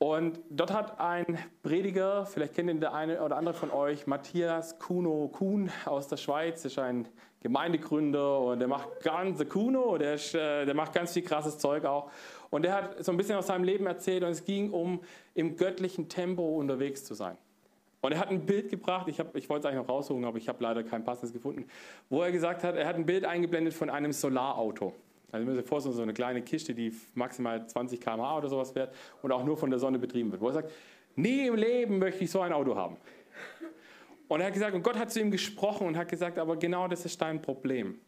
[0.04, 4.78] Und dort hat ein Prediger, vielleicht kennt ihn der eine oder andere von euch, Matthias
[4.78, 7.08] Kuno Kuhn aus der Schweiz, ist ein
[7.40, 11.86] Gemeindegründer und der macht ganz, Kuno, der, ist, äh, der macht ganz viel krasses Zeug
[11.86, 12.10] auch.
[12.50, 15.00] Und der hat so ein bisschen aus seinem Leben erzählt und es ging um
[15.32, 17.38] im göttlichen Tempo unterwegs zu sein.
[18.02, 20.50] Und er hat ein Bild gebracht, ich, ich wollte es eigentlich noch raussuchen, aber ich
[20.50, 21.64] habe leider kein passendes gefunden,
[22.10, 24.92] wo er gesagt hat, er hat ein Bild eingeblendet von einem Solarauto.
[25.34, 28.94] Also müsst ihr vorstellen, so eine kleine Kiste, die maximal 20 km/h oder sowas fährt
[29.20, 30.40] und auch nur von der Sonne betrieben wird.
[30.40, 30.70] Wo er sagt,
[31.16, 32.96] nie im Leben möchte ich so ein Auto haben.
[34.28, 36.86] Und er hat gesagt, und Gott hat zu ihm gesprochen und hat gesagt, aber genau
[36.86, 37.98] das ist dein Problem.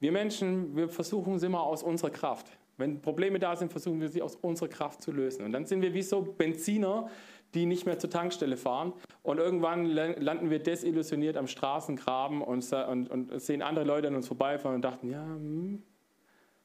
[0.00, 2.50] Wir Menschen, wir versuchen es immer aus unserer Kraft.
[2.78, 5.44] Wenn Probleme da sind, versuchen wir sie aus unserer Kraft zu lösen.
[5.44, 7.08] Und dann sind wir wie so Benziner,
[7.54, 8.92] die nicht mehr zur Tankstelle fahren.
[9.22, 14.26] Und irgendwann landen wir desillusioniert am Straßengraben und, und, und sehen andere Leute an uns
[14.26, 15.82] vorbeifahren und dachten, ja, hm,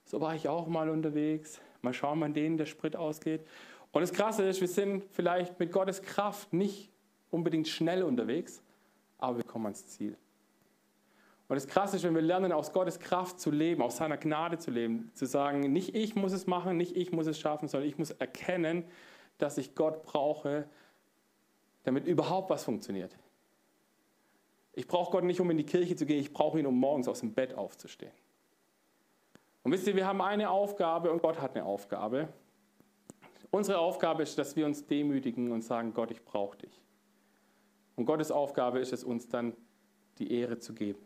[0.08, 1.60] so war ich auch mal unterwegs.
[1.82, 3.46] Mal schauen, wann denen der Sprit ausgeht.
[3.92, 6.90] Und das Krasse ist, wir sind vielleicht mit Gottes Kraft nicht
[7.30, 8.62] unbedingt schnell unterwegs,
[9.18, 10.18] aber wir kommen ans Ziel.
[11.50, 14.58] Und das Krasse ist, wenn wir lernen, aus Gottes Kraft zu leben, aus seiner Gnade
[14.58, 17.88] zu leben, zu sagen, nicht ich muss es machen, nicht ich muss es schaffen, sondern
[17.88, 18.84] ich muss erkennen,
[19.38, 20.68] dass ich Gott brauche,
[21.84, 23.16] damit überhaupt was funktioniert.
[24.74, 27.08] Ich brauche Gott nicht, um in die Kirche zu gehen, ich brauche ihn, um morgens
[27.08, 28.12] aus dem Bett aufzustehen.
[29.64, 32.30] Und wisst ihr, wir haben eine Aufgabe und Gott hat eine Aufgabe.
[33.52, 36.82] Unsere Aufgabe ist, dass wir uns demütigen und sagen, Gott, ich brauche dich.
[37.96, 39.54] Und Gottes Aufgabe ist es, uns dann
[40.20, 41.00] die Ehre zu geben,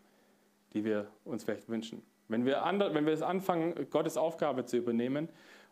[0.74, 2.04] die wir uns vielleicht wünschen.
[2.28, 5.30] Wenn wir, andre, wenn wir es anfangen, Gottes Aufgabe zu übernehmen,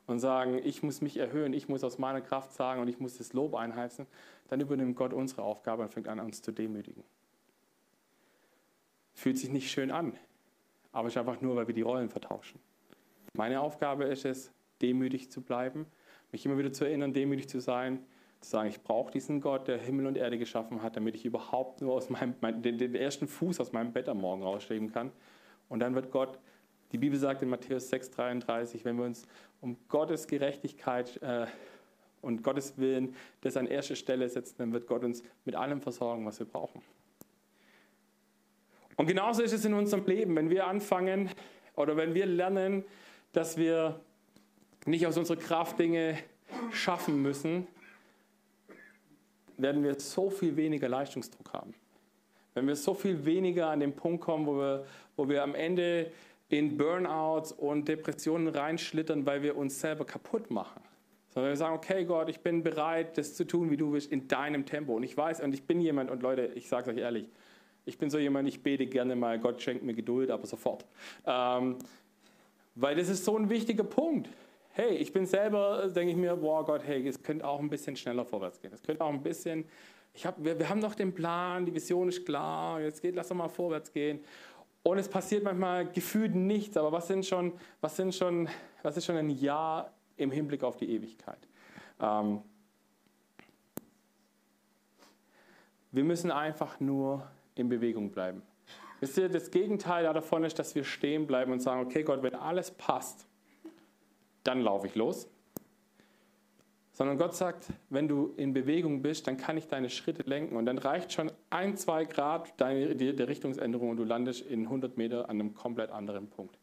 [0.09, 3.17] und sagen, ich muss mich erhöhen, ich muss aus meiner Kraft sagen und ich muss
[3.17, 4.07] das Lob einheizen,
[4.47, 7.03] dann übernimmt Gott unsere Aufgabe und fängt an, uns zu demütigen.
[9.13, 10.17] Fühlt sich nicht schön an,
[10.91, 12.59] aber es ist einfach nur, weil wir die Rollen vertauschen.
[13.33, 15.85] Meine Aufgabe ist es, demütig zu bleiben,
[16.31, 18.05] mich immer wieder zu erinnern, demütig zu sein,
[18.39, 21.81] zu sagen, ich brauche diesen Gott, der Himmel und Erde geschaffen hat, damit ich überhaupt
[21.81, 25.11] nur aus meinem, den, den ersten Fuß aus meinem Bett am Morgen rausstreben kann.
[25.67, 26.39] Und dann wird Gott
[26.91, 29.27] die Bibel sagt in Matthäus 6,33, wenn wir uns
[29.61, 31.45] um Gottes Gerechtigkeit äh,
[32.21, 36.25] und Gottes Willen das an erste Stelle setzen, dann wird Gott uns mit allem versorgen,
[36.25, 36.81] was wir brauchen.
[38.95, 41.29] Und genauso ist es in unserem Leben, wenn wir anfangen
[41.75, 42.83] oder wenn wir lernen,
[43.31, 43.99] dass wir
[44.85, 46.17] nicht aus unserer Kraft Dinge
[46.71, 47.67] schaffen müssen,
[49.57, 51.73] werden wir so viel weniger Leistungsdruck haben.
[52.53, 56.11] Wenn wir so viel weniger an den Punkt kommen, wo wir, wo wir am Ende
[56.49, 60.81] in Burnouts und Depressionen reinschlittern, weil wir uns selber kaputt machen.
[61.29, 64.27] Sondern wir sagen, okay Gott, ich bin bereit, das zu tun, wie du willst, in
[64.27, 64.95] deinem Tempo.
[64.95, 67.29] Und ich weiß, und ich bin jemand, und Leute, ich sage es euch ehrlich,
[67.85, 70.85] ich bin so jemand, ich bete gerne mal, Gott schenkt mir Geduld, aber sofort.
[71.25, 71.77] Ähm,
[72.79, 74.29] weil das ist so ein wichtiger Punkt.
[74.71, 77.95] Hey, ich bin selber, denke ich mir, boah Gott, hey, es könnte auch ein bisschen
[77.95, 78.71] schneller vorwärts gehen.
[78.73, 79.65] Es könnte auch ein bisschen,
[80.13, 83.27] ich hab, wir, wir haben doch den Plan, die Vision ist klar, jetzt geht, lass
[83.27, 84.21] doch mal vorwärts gehen.
[84.83, 88.47] Und es passiert manchmal gefühlt nichts, aber was, sind schon, was, sind schon,
[88.81, 91.39] was ist schon ein Jahr im Hinblick auf die Ewigkeit?
[91.99, 92.41] Ähm,
[95.91, 98.41] wir müssen einfach nur in Bewegung bleiben.
[98.99, 102.35] Wisst ihr, das Gegenteil davon ist, dass wir stehen bleiben und sagen, okay Gott, wenn
[102.35, 103.27] alles passt,
[104.43, 105.29] dann laufe ich los
[106.99, 110.65] sondern Gott sagt, wenn du in Bewegung bist, dann kann ich deine Schritte lenken und
[110.65, 115.29] dann reicht schon ein, zwei Grad deine, der Richtungsänderung und du landest in 100 Meter
[115.29, 116.59] an einem komplett anderen Punkt.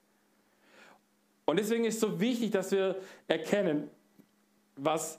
[1.46, 2.96] Und deswegen ist es so wichtig, dass wir
[3.28, 3.88] erkennen,
[4.76, 5.18] was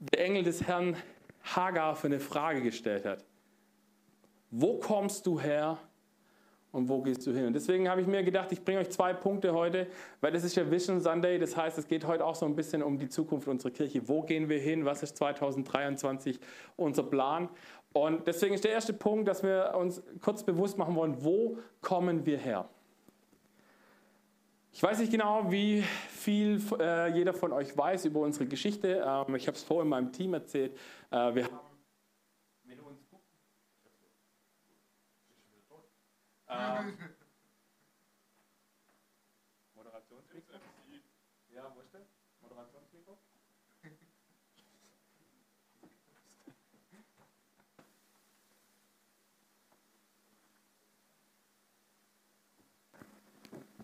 [0.00, 0.96] der Engel des Herrn
[1.44, 3.24] Hagar für eine Frage gestellt hat.
[4.50, 5.78] Wo kommst du her
[6.72, 7.46] und wo gehst du hin?
[7.46, 9.86] Und deswegen habe ich mir gedacht, ich bringe euch zwei Punkte heute,
[10.20, 11.38] weil das ist ja Vision Sunday.
[11.38, 14.08] Das heißt, es geht heute auch so ein bisschen um die Zukunft unserer Kirche.
[14.08, 14.84] Wo gehen wir hin?
[14.84, 16.38] Was ist 2023
[16.76, 17.48] unser Plan?
[17.92, 22.24] Und deswegen ist der erste Punkt, dass wir uns kurz bewusst machen wollen, wo kommen
[22.24, 22.68] wir her?
[24.72, 29.04] Ich weiß nicht genau, wie viel äh, jeder von euch weiß über unsere Geschichte.
[29.04, 30.76] Ähm, ich habe es vorhin meinem Team erzählt.
[31.10, 31.69] Äh, wir haben
[36.50, 36.98] Ähm,
[39.74, 40.54] Moderationsmikro?
[41.54, 42.00] Ja, wo ist der?
[42.42, 43.18] Moderationsmikro?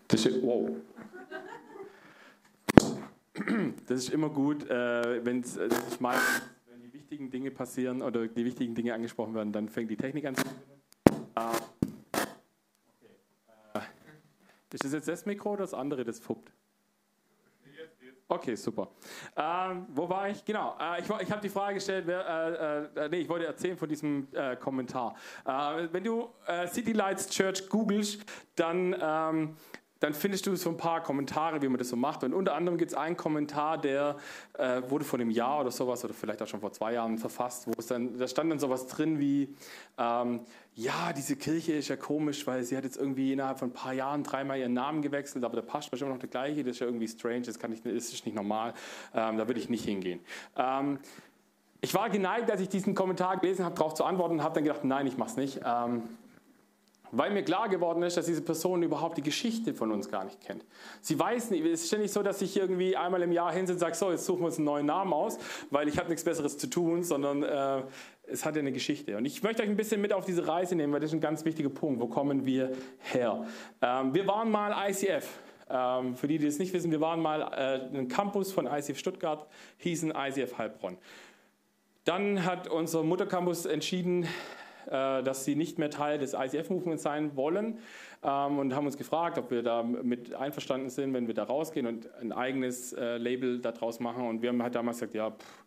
[0.09, 0.69] Das ist, wow.
[3.87, 6.19] Das ist immer gut, äh, wenn ich meine,
[6.69, 10.25] wenn die wichtigen Dinge passieren oder die wichtigen Dinge angesprochen werden, dann fängt die Technik
[10.25, 10.43] an zu.
[11.35, 11.66] Äh,
[14.73, 16.51] ist das jetzt das Mikro oder das andere, das fuppt?
[18.29, 18.89] Okay, super.
[19.37, 20.43] Ähm, wo war ich?
[20.43, 20.75] Genau.
[20.79, 23.87] Äh, ich ich habe die Frage gestellt, wer, äh, äh, nee, ich wollte erzählen von
[23.87, 25.15] diesem äh, Kommentar.
[25.45, 28.25] Äh, wenn du äh, City Lights Church googelst,
[28.55, 29.55] dann ähm,
[29.99, 32.23] dann findest du so ein paar Kommentare, wie man das so macht.
[32.23, 34.17] Und unter anderem gibt es einen Kommentar, der
[34.57, 37.67] äh, wurde vor einem Jahr oder sowas, oder vielleicht auch schon vor zwei Jahren verfasst,
[37.67, 39.55] wo es dann, da stand dann sowas drin wie,
[39.97, 40.41] ähm,
[40.75, 43.93] ja, diese Kirche ist ja komisch, weil sie hat jetzt irgendwie innerhalb von ein paar
[43.93, 46.79] Jahren dreimal ihren Namen gewechselt, aber der Pastor ist immer noch der gleiche, das ist
[46.79, 48.73] ja irgendwie strange, das, kann ich, das ist nicht normal,
[49.15, 50.19] ähm, da würde ich nicht hingehen.
[50.55, 50.99] Ähm,
[51.81, 54.83] ich war geneigt, als ich diesen Kommentar gelesen habe, darauf zu antworten habe dann gedacht,
[54.83, 55.61] nein, ich mache es nicht.
[55.63, 56.03] Ähm,
[57.11, 60.41] weil mir klar geworden ist, dass diese Person überhaupt die Geschichte von uns gar nicht
[60.41, 60.65] kennt.
[61.01, 63.79] Sie weiß nicht, es ist nicht so, dass ich irgendwie einmal im Jahr hinsetze und
[63.79, 65.37] sage, so, jetzt suchen wir uns einen neuen Namen aus,
[65.69, 67.83] weil ich habe nichts Besseres zu tun, sondern äh,
[68.27, 69.17] es hat ja eine Geschichte.
[69.17, 71.21] Und ich möchte euch ein bisschen mit auf diese Reise nehmen, weil das ist ein
[71.21, 72.01] ganz wichtiger Punkt.
[72.01, 73.45] Wo kommen wir her?
[73.81, 75.27] Ähm, wir waren mal ICF.
[75.69, 78.97] Ähm, für die, die es nicht wissen, wir waren mal äh, ein Campus von ICF
[78.97, 80.97] Stuttgart, hießen ICF Heilbronn.
[82.05, 84.27] Dann hat unser Muttercampus entschieden,
[84.89, 87.79] dass sie nicht mehr Teil des ICF-Movements sein wollen
[88.23, 91.87] ähm, und haben uns gefragt, ob wir da mit einverstanden sind, wenn wir da rausgehen
[91.87, 94.27] und ein eigenes äh, Label daraus machen.
[94.27, 95.65] Und wir haben halt damals gesagt, ja, pff,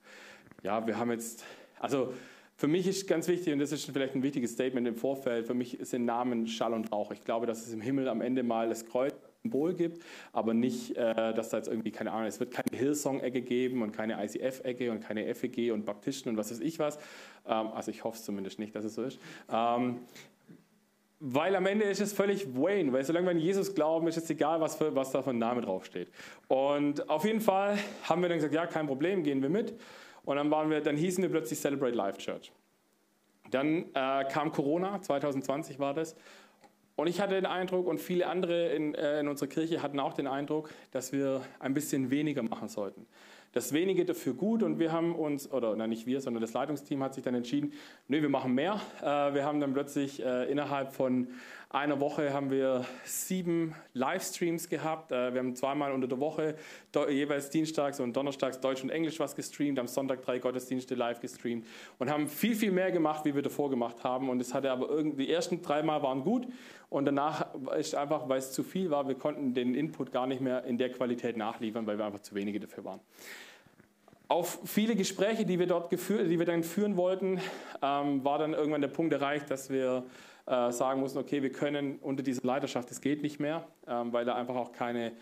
[0.62, 1.44] ja, wir haben jetzt,
[1.78, 2.12] also
[2.56, 5.54] für mich ist ganz wichtig, und das ist vielleicht ein wichtiges Statement im Vorfeld, für
[5.54, 7.10] mich sind Namen Schall und Rauch.
[7.12, 10.96] Ich glaube, dass es im Himmel am Ende mal das Kreuz Symbol gibt, aber nicht,
[10.96, 14.90] äh, dass da jetzt irgendwie, keine Ahnung, es wird keine Hillsong-Ecke geben und keine ICF-Ecke
[14.90, 16.98] und keine FEG und Baptisten und was weiß ich was.
[17.46, 19.18] Ähm, also ich hoffe es zumindest nicht, dass es so ist.
[19.50, 20.00] Ähm,
[21.20, 24.28] weil am Ende ist es völlig Wayne, weil solange wir an Jesus glauben, ist es
[24.30, 26.10] egal, was, für, was da für ein Name draufsteht.
[26.48, 29.78] Und auf jeden Fall haben wir dann gesagt, ja, kein Problem, gehen wir mit.
[30.24, 32.52] Und dann waren wir, dann hießen wir plötzlich Celebrate Life Church.
[33.50, 36.14] Dann äh, kam Corona, 2020 war das,
[37.00, 40.12] und ich hatte den Eindruck, und viele andere in, äh, in unserer Kirche hatten auch
[40.12, 43.06] den Eindruck, dass wir ein bisschen weniger machen sollten.
[43.52, 47.02] Das wenige dafür gut und wir haben uns, oder nein, nicht wir, sondern das Leitungsteam
[47.02, 47.72] hat sich dann entschieden,
[48.06, 48.80] nö, wir machen mehr.
[49.00, 51.26] Äh, wir haben dann plötzlich äh, innerhalb von
[51.70, 55.12] einer Woche haben wir sieben Livestreams gehabt.
[55.12, 56.56] Äh, wir haben zweimal unter der Woche
[57.08, 61.64] jeweils dienstags und donnerstags Deutsch und Englisch was gestreamt, am Sonntag drei Gottesdienste live gestreamt
[62.00, 64.28] und haben viel, viel mehr gemacht, wie wir davor gemacht haben.
[64.30, 66.48] Und es hatte aber irgendwie, die ersten dreimal waren gut
[66.88, 67.46] und danach
[67.78, 70.76] ist einfach, weil es zu viel war, wir konnten den Input gar nicht mehr in
[70.76, 73.00] der Qualität nachliefern, weil wir einfach zu wenige dafür waren
[74.26, 77.40] auf viele Gespräche, die wir dort geführt, die wir dann führen wollten,
[77.82, 80.04] ähm, war dann irgendwann der Punkt erreicht, dass wir
[80.46, 84.24] äh, sagen mussten, okay, wir können unter dieser Leiterschaft, das geht nicht mehr, ähm, weil
[84.24, 85.12] da einfach auch keine,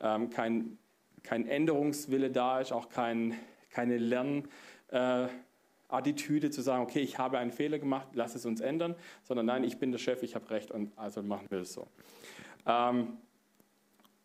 [0.00, 0.78] ähm, kein,
[1.22, 3.34] kein Änderungswille da ist, auch kein,
[3.70, 8.94] keine Lernattitüde äh, zu sagen, okay, ich habe einen Fehler gemacht, lass es uns ändern,
[9.22, 11.86] sondern nein, ich bin der Chef, ich habe recht und also machen wir es so.
[12.66, 13.18] Ähm,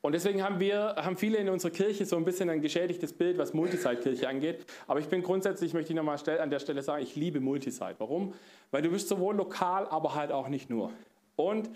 [0.02, 3.38] und deswegen haben wir, haben viele in unserer Kirche so ein bisschen ein geschädigtes Bild,
[3.38, 4.66] was Multisite-Kirche angeht.
[4.88, 7.96] Aber ich bin grundsätzlich, möchte ich nochmal an der Stelle sagen, ich liebe Multisite.
[7.98, 8.34] Warum?
[8.72, 10.92] Weil du bist sowohl lokal, aber halt auch nicht nur.
[11.36, 11.70] Und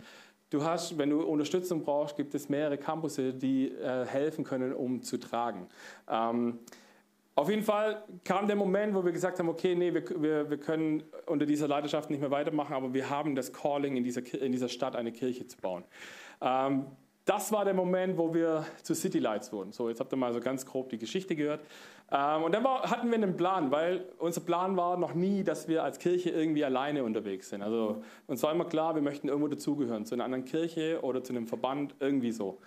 [0.51, 5.01] du hast, wenn du Unterstützung brauchst, gibt es mehrere Campusse, die äh, helfen können, um
[5.01, 5.67] zu tragen.
[6.09, 6.59] Ähm,
[7.35, 10.57] auf jeden Fall kam der Moment, wo wir gesagt haben, okay, nee, wir, wir, wir
[10.57, 14.51] können unter dieser Leidenschaft nicht mehr weitermachen, aber wir haben das Calling, in dieser, in
[14.51, 15.83] dieser Stadt eine Kirche zu bauen.
[16.41, 16.85] Ähm,
[17.25, 19.71] das war der Moment, wo wir zu City Lights wurden.
[19.71, 21.61] So, jetzt habt ihr mal so ganz grob die Geschichte gehört.
[22.11, 25.67] Ähm, und dann war, hatten wir einen Plan, weil unser Plan war noch nie, dass
[25.67, 27.61] wir als Kirche irgendwie alleine unterwegs sind.
[27.61, 31.33] Also uns war immer klar, wir möchten irgendwo dazugehören, zu einer anderen Kirche oder zu
[31.33, 32.59] einem Verband, irgendwie so.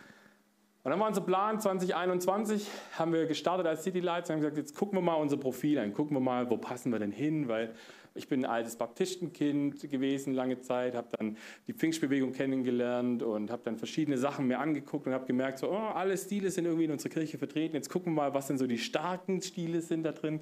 [0.87, 2.64] Und dann war unser Plan 2021,
[2.96, 5.81] haben wir gestartet als City Lights und haben gesagt, jetzt gucken wir mal unser Profil
[5.81, 7.75] an, gucken wir mal, wo passen wir denn hin, weil
[8.14, 13.62] Ich bin ein altes Baptistenkind gewesen lange Zeit, habe dann die Pfingstbewegung kennengelernt und habe
[13.64, 16.92] dann verschiedene Sachen mir angeguckt und habe gemerkt, so, oh, alle Stile sind irgendwie in
[16.92, 17.75] unserer Kirche vertreten.
[17.75, 20.40] Jetzt gucken wir mal, was denn so die starken Stile sind da drin,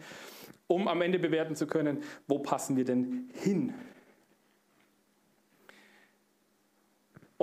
[0.67, 3.73] um am Ende bewerten zu können, wo passen wir denn hin.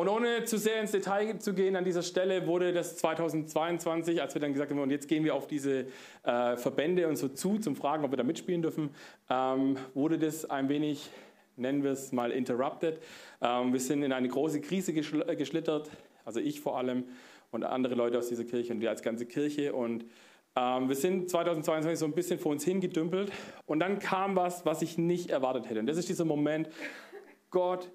[0.01, 4.33] Und ohne zu sehr ins Detail zu gehen an dieser Stelle, wurde das 2022, als
[4.33, 5.85] wir dann gesagt haben, und jetzt gehen wir auf diese
[6.23, 8.89] äh, Verbände und so zu, zum Fragen, ob wir da mitspielen dürfen,
[9.29, 11.11] ähm, wurde das ein wenig,
[11.55, 12.99] nennen wir es mal, interrupted.
[13.43, 15.91] Ähm, wir sind in eine große Krise geschl äh, geschlittert,
[16.25, 17.03] also ich vor allem
[17.51, 19.71] und andere Leute aus dieser Kirche und wir als ganze Kirche.
[19.71, 20.05] Und
[20.55, 23.31] ähm, wir sind 2022 so ein bisschen vor uns hingedümpelt.
[23.67, 25.79] Und dann kam was, was ich nicht erwartet hätte.
[25.79, 26.69] Und das ist dieser Moment,
[27.51, 27.91] Gott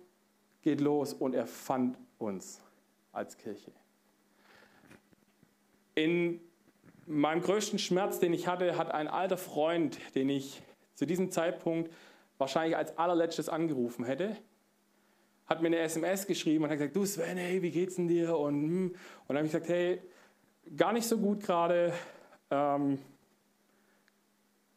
[0.66, 2.60] geht los und er fand uns
[3.12, 3.70] als Kirche.
[5.94, 6.40] In
[7.06, 10.60] meinem größten Schmerz, den ich hatte, hat ein alter Freund, den ich
[10.94, 11.92] zu diesem Zeitpunkt
[12.36, 14.36] wahrscheinlich als allerletztes angerufen hätte,
[15.46, 18.36] hat mir eine SMS geschrieben und hat gesagt, du Sven, hey, wie geht's denn dir?
[18.36, 18.86] Und, hm.
[18.88, 18.96] und
[19.28, 20.02] dann habe ich gesagt, hey,
[20.76, 21.92] gar nicht so gut gerade.
[22.50, 22.98] Ähm,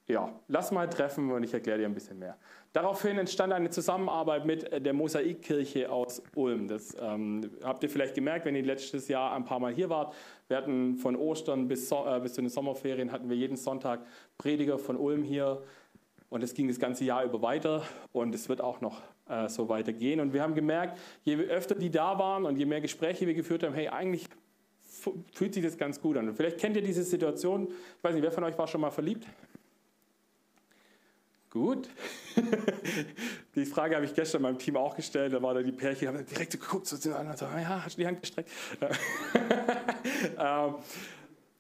[0.10, 2.36] ja, lass mal treffen und ich erkläre dir ein bisschen mehr.
[2.74, 6.68] Daraufhin entstand eine Zusammenarbeit mit der Mosaikkirche aus Ulm.
[6.68, 10.16] Das ähm, habt ihr vielleicht gemerkt, wenn ihr letztes Jahr ein paar Mal hier wart.
[10.48, 14.02] Wir hatten von Ostern bis, äh, bis zu den Sommerferien hatten wir jeden Sonntag
[14.40, 15.62] Prediger von Ulm hier
[16.30, 19.70] und es ging das ganze Jahr über weiter und es wird auch noch äh, so
[19.70, 20.20] weitergehen.
[20.20, 23.64] Und wir haben gemerkt, je öfter die da waren und je mehr Gespräche wir geführt
[23.64, 24.26] haben, hey, eigentlich
[25.34, 26.28] fühlt sich das ganz gut an.
[26.28, 28.92] Und vielleicht kennt ihr diese Situation, ich weiß nicht, wer von euch war schon mal
[28.92, 29.28] verliebt?
[31.50, 31.90] Gut.
[33.56, 35.34] die Frage habe ich gestern meinem Team auch gestellt.
[35.34, 38.02] Da war da die Pärchen, haben direkt geguckt, so sind alle so, ja, hast du
[38.02, 38.52] die Hand gestreckt?
[40.40, 40.76] ähm,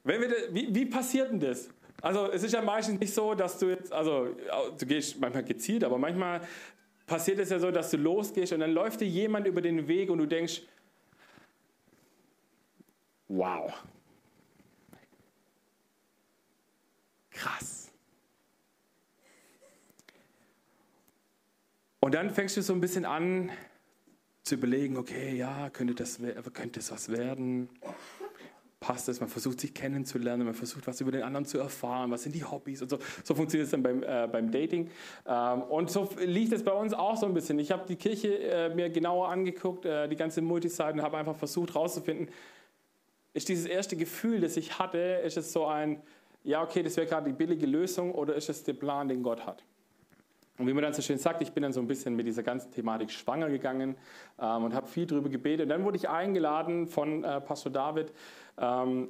[0.03, 1.69] wenn wir, wie, wie passiert denn das?
[2.01, 4.35] Also es ist ja meistens nicht so, dass du jetzt, also
[4.77, 6.41] du gehst manchmal gezielt, aber manchmal
[7.07, 10.09] passiert es ja so, dass du losgehst und dann läuft dir jemand über den Weg
[10.09, 10.61] und du denkst,
[13.27, 13.73] wow,
[17.31, 17.78] krass.
[21.99, 23.51] Und dann fängst du so ein bisschen an
[24.43, 26.19] zu überlegen, okay, ja, könnte das,
[26.53, 27.69] könnte das was werden?
[28.79, 29.19] Passt das?
[29.19, 32.45] Man versucht sich kennenzulernen, man versucht was über den anderen zu erfahren, was sind die
[32.45, 32.97] Hobbys und so.
[33.25, 34.89] So funktioniert es dann beim, äh, beim Dating.
[35.27, 37.59] Ähm, und so liegt es bei uns auch so ein bisschen.
[37.59, 41.35] Ich habe die Kirche äh, mir genauer angeguckt, äh, die ganze Multiseite und habe einfach
[41.35, 42.29] versucht herauszufinden,
[43.33, 46.01] ist dieses erste Gefühl, das ich hatte, ist es so ein,
[46.43, 49.45] ja, okay, das wäre gerade die billige Lösung oder ist es der Plan, den Gott
[49.45, 49.63] hat?
[50.59, 52.43] Und wie man dann so schön sagt, ich bin dann so ein bisschen mit dieser
[52.43, 53.95] ganzen Thematik schwanger gegangen
[54.39, 55.63] ähm, und habe viel darüber gebetet.
[55.63, 58.11] Und dann wurde ich eingeladen von äh, Pastor David
[58.59, 59.07] ähm,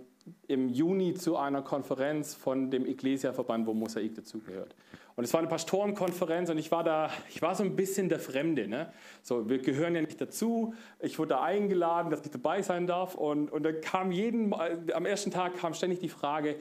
[0.47, 4.75] im Juni zu einer Konferenz von dem Ecclesia-Verband, wo Mosaik dazugehört.
[5.15, 8.19] Und es war eine Pastorenkonferenz und ich war da, ich war so ein bisschen der
[8.19, 8.67] Fremde.
[8.67, 8.93] Ne?
[9.23, 10.75] So, wir gehören ja nicht dazu.
[10.99, 13.15] Ich wurde da eingeladen, dass ich dabei sein darf.
[13.15, 16.55] Und, und dann kam jeden, äh, am ersten Tag kam ständig die Frage,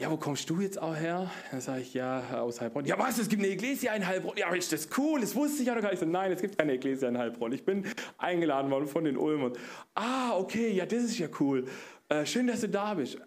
[0.00, 1.30] ja, wo kommst du jetzt auch her?
[1.50, 2.86] Dann sage ich, ja, aus Heilbronn.
[2.86, 4.34] Ja, was, es gibt eine Iglesia in Heilbronn.
[4.38, 6.00] Ja, ist das cool, das wusste ich ja noch gar nicht.
[6.00, 7.52] So, nein, es gibt keine Iglesia in Heilbronn.
[7.52, 7.84] Ich bin
[8.16, 9.52] eingeladen worden von den Ulmern.
[9.94, 11.66] Ah, okay, ja, das ist ja cool.
[12.08, 13.18] Äh, schön, dass du da bist.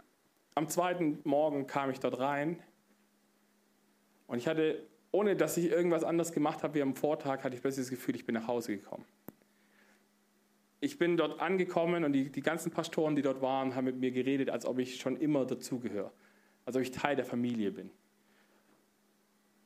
[0.56, 2.58] Am zweiten Morgen kam ich dort rein
[4.26, 4.82] und ich hatte,
[5.12, 8.16] ohne dass ich irgendwas anderes gemacht habe wie am Vortag, hatte ich plötzlich das Gefühl,
[8.16, 9.06] ich bin nach Hause gekommen.
[10.80, 14.12] Ich bin dort angekommen und die, die ganzen Pastoren, die dort waren, haben mit mir
[14.12, 16.12] geredet, als ob ich schon immer dazugehöre
[16.66, 17.90] als ob ich Teil der Familie bin.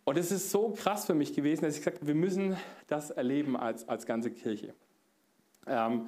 [0.03, 2.55] Und es ist so krass für mich gewesen, dass ich gesagt habe, wir müssen
[2.87, 4.73] das erleben als, als ganze Kirche.
[5.67, 6.07] Ähm,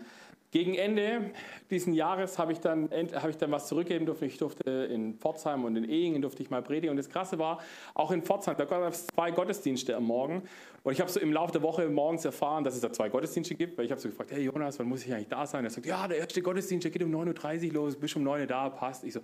[0.52, 1.30] gegen Ende
[1.70, 4.24] dieses Jahres habe ich, dann, habe ich dann was zurückgeben dürfen.
[4.24, 6.90] Ich durfte in Pforzheim und in Ehingen durfte ich mal predigen.
[6.90, 7.60] Und das Krasse war,
[7.94, 10.42] auch in Pforzheim, da gab es zwei Gottesdienste am Morgen.
[10.82, 13.54] Und ich habe so im Laufe der Woche morgens erfahren, dass es da zwei Gottesdienste
[13.54, 13.78] gibt.
[13.78, 15.66] Weil ich habe so gefragt, hey Jonas, wann muss ich eigentlich da sein?
[15.66, 18.42] Er sagt, ja, der erste Gottesdienst der geht um 9.30 Uhr los, bist um 9
[18.42, 19.04] Uhr da, passt.
[19.04, 19.20] Ich so,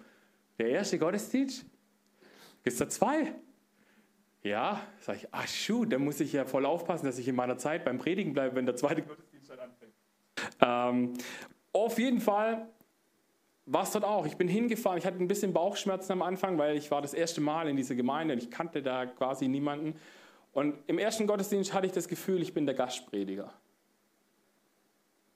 [0.58, 1.66] der erste Gottesdienst?
[2.64, 3.36] Ist da zwei?
[4.44, 7.58] Ja, sage ich, ach shoot, da muss ich ja voll aufpassen, dass ich in meiner
[7.58, 9.94] Zeit beim Predigen bleibe, wenn der zweite Gottesdienst dann anfängt.
[10.62, 11.14] Ähm,
[11.74, 12.68] auf jeden Fall
[13.66, 14.26] war es dort auch.
[14.26, 17.42] Ich bin hingefahren, ich hatte ein bisschen Bauchschmerzen am Anfang, weil ich war das erste
[17.42, 20.00] Mal in dieser Gemeinde und ich kannte da quasi niemanden.
[20.54, 23.52] Und im ersten Gottesdienst hatte ich das Gefühl, ich bin der Gastprediger.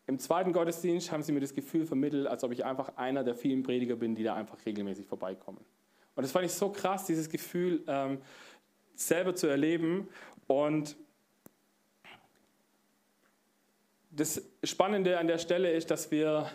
[0.10, 3.36] Im zweiten Gottesdienst haben sie mir das Gefühl vermittelt, als ob ich einfach einer der
[3.36, 5.60] vielen Prediger bin, die da einfach regelmäßig vorbeikommen.
[6.16, 8.18] Und das fand ich so krass, dieses Gefühl ähm,
[8.96, 10.08] selber zu erleben.
[10.48, 10.96] Und
[14.10, 16.50] das Spannende an der Stelle ist, dass wir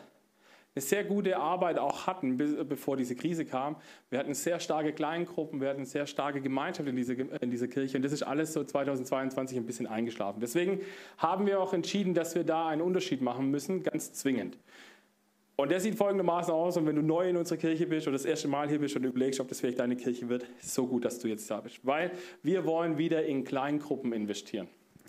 [0.75, 3.77] eine sehr gute Arbeit auch hatten, bevor diese Krise kam.
[4.11, 7.97] Wir hatten sehr starke Kleingruppen, wir hatten sehr starke Gemeinschaft in dieser, in dieser Kirche
[7.97, 10.41] und das ist alles so 2022 ein bisschen eingeschlafen.
[10.41, 10.81] Deswegen
[11.19, 14.59] haben wir auch entschieden, dass wir da einen Unterschied machen müssen, ganz zwingend.
[15.57, 18.25] Und der sieht folgendermaßen aus, und wenn du neu in unserer Kirche bist oder das
[18.25, 21.21] erste Mal hier bist und überlegst, ob das vielleicht deine Kirche wird, so gut, dass
[21.21, 21.79] du jetzt da bist.
[21.85, 22.11] Weil
[22.43, 24.67] wir wollen wieder in Kleingruppen investieren.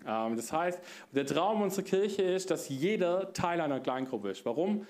[0.08, 0.80] Ähm, das heißt,
[1.14, 4.46] der Traum unserer Kirche ist, dass jeder Teil einer Kleingruppe ist.
[4.46, 4.86] Warum?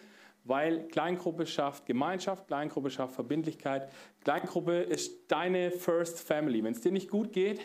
[0.46, 3.92] Weil Kleingruppe schafft Gemeinschaft, Kleingruppe schafft Verbindlichkeit.
[4.24, 6.64] Kleingruppe ist deine First Family.
[6.64, 7.60] Wenn es dir nicht gut geht,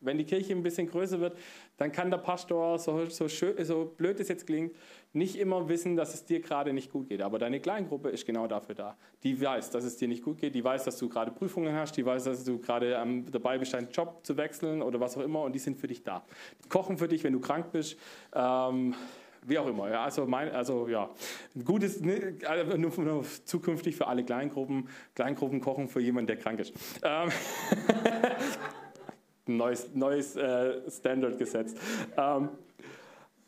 [0.00, 1.36] wenn die Kirche ein bisschen größer wird,
[1.76, 4.74] dann kann der Pastor, so, so, schön, so blöd es jetzt klingt,
[5.12, 7.22] nicht immer wissen, dass es dir gerade nicht gut geht.
[7.22, 8.96] Aber deine Kleingruppe ist genau dafür da.
[9.22, 11.96] Die weiß, dass es dir nicht gut geht, die weiß, dass du gerade Prüfungen hast,
[11.96, 15.22] die weiß, dass du gerade ähm, dabei bist, deinen Job zu wechseln oder was auch
[15.22, 16.24] immer und die sind für dich da.
[16.64, 17.96] Die kochen für dich, wenn du krank bist.
[18.34, 18.94] Ähm,
[19.46, 19.90] wie auch immer.
[19.90, 21.10] Ja, also, mein, also ja,
[21.64, 26.60] gutes, ne, also nur, nur, zukünftig für alle Kleingruppen, Kleingruppen kochen für jemanden, der krank
[26.60, 26.72] ist.
[27.02, 27.30] Ähm,
[29.46, 31.78] neues, neues äh, Standard gesetzt.
[32.16, 32.50] Ähm,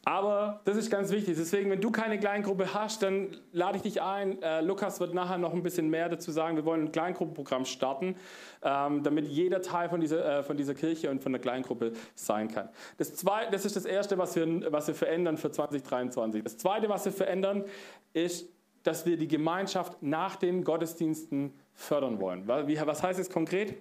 [0.08, 1.36] aber das ist ganz wichtig.
[1.36, 4.40] Deswegen, wenn du keine Kleingruppe hast, dann lade ich dich ein.
[4.40, 6.56] Äh, Lukas wird nachher noch ein bisschen mehr dazu sagen.
[6.56, 8.16] Wir wollen ein Kleingruppenprogramm starten,
[8.62, 12.48] ähm, damit jeder Teil von dieser, äh, von dieser Kirche und von der Kleingruppe sein
[12.48, 12.70] kann.
[12.96, 16.42] Das, zweite, das ist das Erste, was wir, was wir verändern für 2023.
[16.42, 17.66] Das Zweite, was wir verändern,
[18.14, 18.48] ist,
[18.84, 22.48] dass wir die Gemeinschaft nach den Gottesdiensten fördern wollen.
[22.48, 23.74] Was heißt es konkret?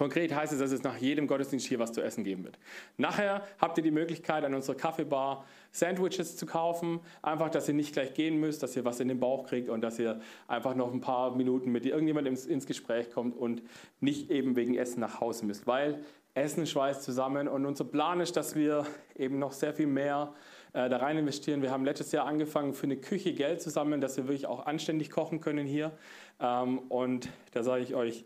[0.00, 2.58] Konkret heißt es, dass es nach jedem Gottesdienst hier was zu essen geben wird.
[2.96, 7.00] Nachher habt ihr die Möglichkeit, an unserer Kaffeebar Sandwiches zu kaufen.
[7.20, 9.82] Einfach, dass ihr nicht gleich gehen müsst, dass ihr was in den Bauch kriegt und
[9.82, 13.62] dass ihr einfach noch ein paar Minuten mit irgendjemandem ins, ins Gespräch kommt und
[14.00, 15.66] nicht eben wegen Essen nach Hause müsst.
[15.66, 18.86] Weil Essen schweißt zusammen und unser Plan ist, dass wir
[19.18, 20.32] eben noch sehr viel mehr
[20.72, 21.60] äh, da rein investieren.
[21.60, 24.64] Wir haben letztes Jahr angefangen, für eine Küche Geld zu sammeln, dass wir wirklich auch
[24.64, 25.92] anständig kochen können hier.
[26.40, 28.24] Ähm, und da sage ich euch,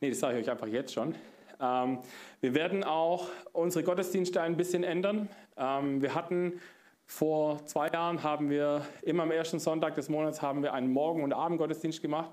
[0.00, 1.14] Nee, das sage ich euch einfach jetzt schon.
[1.58, 2.00] Ähm,
[2.42, 5.30] wir werden auch unsere Gottesdienste ein bisschen ändern.
[5.56, 6.60] Ähm, wir hatten
[7.06, 11.22] vor zwei Jahren haben wir immer am ersten Sonntag des Monats haben wir einen Morgen-
[11.22, 12.30] und Abendgottesdienst gemacht.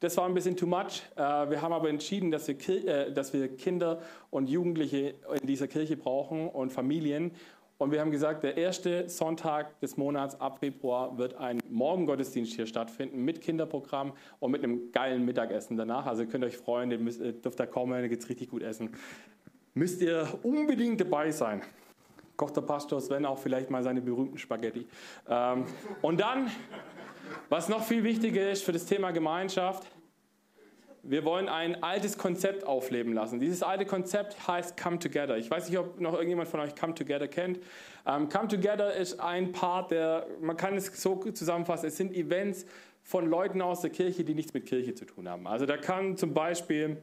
[0.00, 1.02] Das war ein bisschen too much.
[1.14, 4.00] Äh, wir haben aber entschieden, dass wir, äh, dass wir Kinder
[4.30, 7.30] und Jugendliche in dieser Kirche brauchen und Familien.
[7.78, 12.66] Und wir haben gesagt, der erste Sonntag des Monats ab Februar wird ein Morgengottesdienst hier
[12.66, 16.06] stattfinden mit Kinderprogramm und mit einem geilen Mittagessen danach.
[16.06, 18.90] Also ihr könnt euch freuen, ihr müsst, dürft da kommen, da es richtig gut essen.
[19.74, 21.60] Müsst ihr unbedingt dabei sein.
[22.38, 24.86] Kocht der Pastor Sven auch vielleicht mal seine berühmten Spaghetti.
[25.28, 25.64] Ähm,
[26.00, 26.50] und dann,
[27.50, 29.86] was noch viel wichtiger ist für das Thema Gemeinschaft,
[31.08, 33.40] wir wollen ein altes Konzept aufleben lassen.
[33.40, 35.36] Dieses alte Konzept heißt Come Together.
[35.36, 37.60] Ich weiß nicht, ob noch irgendjemand von euch Come Together kennt.
[38.06, 42.66] Ähm, Come Together ist ein Part, der, man kann es so zusammenfassen, es sind Events
[43.02, 45.46] von Leuten aus der Kirche, die nichts mit Kirche zu tun haben.
[45.46, 47.02] Also da kann zum Beispiel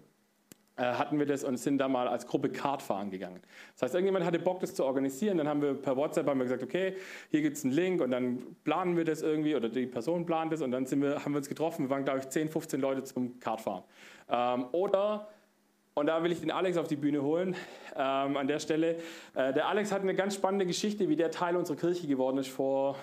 [0.82, 3.42] hatten wir das und sind da mal als Gruppe Kart fahren gegangen.
[3.74, 5.38] Das heißt, irgendjemand hatte Bock, das zu organisieren.
[5.38, 6.96] Dann haben wir per WhatsApp haben wir gesagt, okay,
[7.30, 10.52] hier gibt es einen Link und dann planen wir das irgendwie oder die Person plant
[10.52, 11.86] das und dann sind wir, haben wir uns getroffen.
[11.86, 13.84] Wir waren, glaube ich, 10, 15 Leute zum Kartfahren.
[14.30, 15.28] Ähm, oder
[15.96, 17.56] und da will ich den Alex auf die Bühne holen
[17.96, 18.96] ähm, an der Stelle.
[19.36, 22.50] Äh, der Alex hat eine ganz spannende Geschichte, wie der Teil unserer Kirche geworden ist
[22.50, 22.96] vor,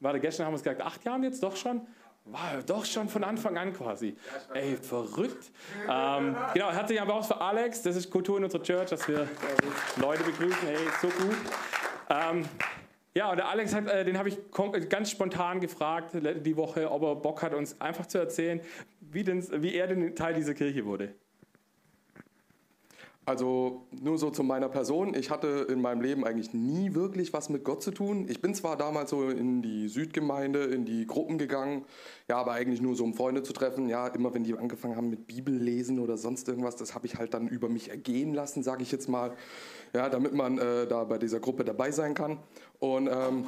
[0.00, 1.80] warte, gestern haben wir es gesagt, acht Jahren jetzt doch schon?
[2.24, 4.14] Wow, doch schon von Anfang an quasi.
[4.54, 5.50] Ey, verrückt.
[5.88, 7.82] Ähm, genau, herzlichen Applaus für Alex.
[7.82, 9.26] Das ist Kultur in unserer Church, dass wir
[9.96, 10.68] Leute begrüßen.
[10.68, 11.36] Hey, so gut.
[12.08, 12.44] Ähm,
[13.14, 14.38] ja, und der Alex hat, äh, den habe ich
[14.88, 18.60] ganz spontan gefragt die Woche, ob er Bock hat, uns einfach zu erzählen,
[19.00, 21.14] wie, denn, wie er denn Teil dieser Kirche wurde.
[23.30, 25.14] Also nur so zu meiner Person.
[25.14, 28.26] Ich hatte in meinem Leben eigentlich nie wirklich was mit Gott zu tun.
[28.28, 31.84] Ich bin zwar damals so in die Südgemeinde, in die Gruppen gegangen,
[32.28, 33.88] ja, aber eigentlich nur so, um Freunde zu treffen.
[33.88, 37.32] Ja, immer wenn die angefangen haben mit Bibellesen oder sonst irgendwas, das habe ich halt
[37.32, 39.30] dann über mich ergehen lassen, sage ich jetzt mal,
[39.94, 42.40] ja, damit man äh, da bei dieser Gruppe dabei sein kann.
[42.80, 43.44] Und ähm,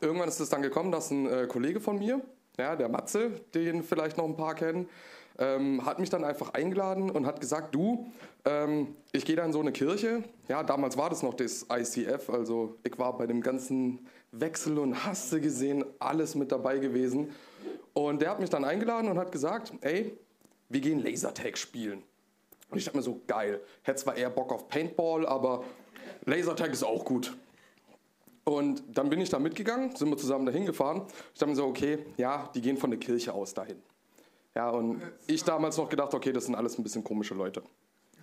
[0.00, 2.22] irgendwann ist es dann gekommen, dass ein äh, Kollege von mir,
[2.58, 4.88] ja, der Matze, den vielleicht noch ein paar kennen,
[5.38, 8.06] ähm, hat mich dann einfach eingeladen und hat gesagt, du,
[8.44, 10.22] ähm, ich gehe da in so eine Kirche.
[10.48, 15.04] Ja, damals war das noch das ICF, also ich war bei dem ganzen Wechsel und
[15.04, 17.30] Hasse gesehen, alles mit dabei gewesen.
[17.92, 20.16] Und der hat mich dann eingeladen und hat gesagt, ey,
[20.68, 22.02] wir gehen Lasertag spielen.
[22.70, 23.60] Und ich dachte mir so, geil.
[23.82, 25.64] Hätte zwar eher Bock auf Paintball, aber
[26.24, 27.36] Lasertag ist auch gut.
[28.44, 31.06] Und dann bin ich da mitgegangen, sind wir zusammen dahin gefahren.
[31.32, 33.80] Ich dachte mir so, okay, ja, die gehen von der Kirche aus dahin.
[34.54, 37.62] Ja, und ich damals noch gedacht, okay, das sind alles ein bisschen komische Leute.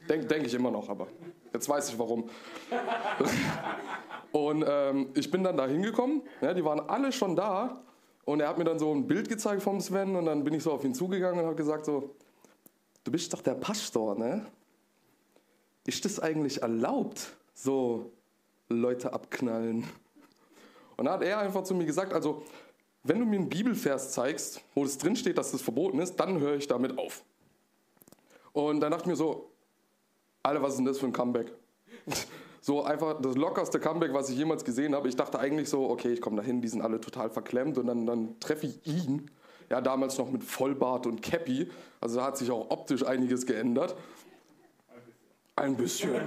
[0.07, 1.07] Denke denk ich immer noch, aber
[1.53, 2.29] jetzt weiß ich warum.
[4.31, 7.83] und ähm, ich bin dann da hingekommen, ja, die waren alle schon da
[8.25, 10.61] Und er hat mir dann so ein Bild gezeigt vom Sven und dann bin ich
[10.61, 12.15] so auf ihn zugegangen und habe gesagt so,
[13.03, 14.45] du bist doch der Pastor, ne?
[15.87, 18.11] Ist das eigentlich erlaubt, so
[18.67, 19.83] Leute abknallen?
[20.95, 22.43] Und dann hat er einfach zu mir gesagt, also
[23.03, 26.39] wenn du mir einen Bibelvers zeigst, wo es drin steht, dass das verboten ist, dann
[26.39, 27.23] höre ich damit auf.
[28.53, 29.51] Und dann dachte ich mir so,
[30.43, 31.53] Alter, was ist denn das für ein Comeback?
[32.61, 35.07] So einfach das lockerste Comeback, was ich jemals gesehen habe.
[35.07, 38.05] Ich dachte eigentlich so, okay, ich komme dahin, die sind alle total verklemmt und dann,
[38.05, 39.31] dann treffe ich ihn.
[39.69, 41.69] Ja, damals noch mit Vollbart und Cappy.
[42.01, 43.95] Also da hat sich auch optisch einiges geändert.
[45.59, 46.21] Ein bisschen.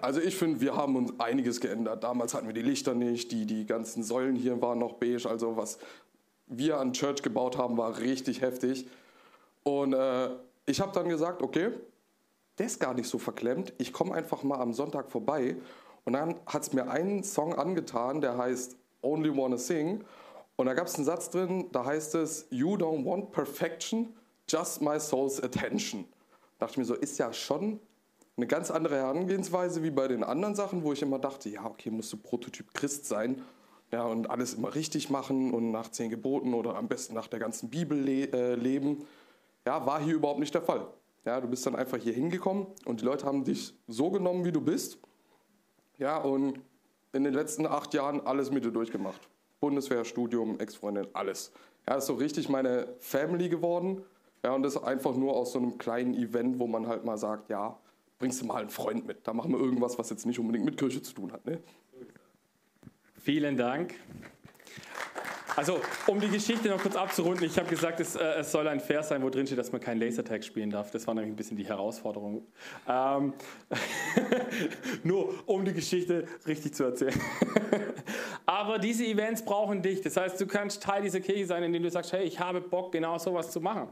[0.00, 2.04] Also ich finde, wir haben uns einiges geändert.
[2.04, 5.28] Damals hatten wir die Lichter nicht, die, die ganzen Säulen hier waren noch beige.
[5.28, 5.78] Also was
[6.46, 8.86] wir an Church gebaut haben, war richtig heftig.
[9.64, 10.30] Und äh,
[10.66, 11.72] ich habe dann gesagt, okay,
[12.58, 13.72] der ist gar nicht so verklemmt.
[13.78, 15.56] Ich komme einfach mal am Sonntag vorbei.
[16.04, 20.04] Und dann hat es mir einen Song angetan, der heißt Only Wanna Sing.
[20.54, 24.14] Und da gab es einen Satz drin, da heißt es, You don't want perfection,
[24.48, 26.04] just my soul's attention.
[26.58, 27.80] Da dachte ich mir so, ist ja schon
[28.40, 31.90] eine ganz andere Herangehensweise wie bei den anderen Sachen, wo ich immer dachte, ja, okay,
[31.90, 33.42] musst du Prototyp Christ sein
[33.92, 37.38] ja, und alles immer richtig machen und nach zehn Geboten oder am besten nach der
[37.38, 39.06] ganzen Bibel le äh, leben.
[39.66, 40.86] Ja, war hier überhaupt nicht der Fall.
[41.26, 44.52] Ja, du bist dann einfach hier hingekommen und die Leute haben dich so genommen, wie
[44.52, 44.98] du bist.
[45.98, 46.60] Ja, und
[47.12, 49.20] in den letzten acht Jahren alles mit dir durchgemacht.
[49.60, 51.52] Bundeswehr, Studium, Ex-Freundin, alles.
[51.86, 54.02] Ja, ist so richtig meine Family geworden.
[54.42, 57.50] Ja, und das einfach nur aus so einem kleinen Event, wo man halt mal sagt,
[57.50, 57.78] ja,
[58.20, 59.26] bringst du mal einen Freund mit.
[59.26, 61.44] Da machen wir irgendwas, was jetzt nicht unbedingt mit Kirche zu tun hat.
[61.46, 61.58] Ne?
[63.18, 63.94] Vielen Dank.
[65.56, 68.78] Also, um die Geschichte noch kurz abzurunden, ich habe gesagt, es, äh, es, soll ein
[68.78, 70.90] Vers sein, wo drin steht, dass man keinen Lasertag spielen darf.
[70.90, 72.46] Das war nämlich ein bisschen die Herausforderung.
[72.86, 73.32] Ähm,
[75.02, 77.18] nur um die Geschichte richtig zu erzählen.
[78.46, 80.02] Aber diese Events brauchen dich.
[80.02, 82.92] Das heißt, du kannst Teil dieser Kirche sein, indem du sagst, hey, ich habe Bock,
[82.92, 83.88] genau sowas zu machen.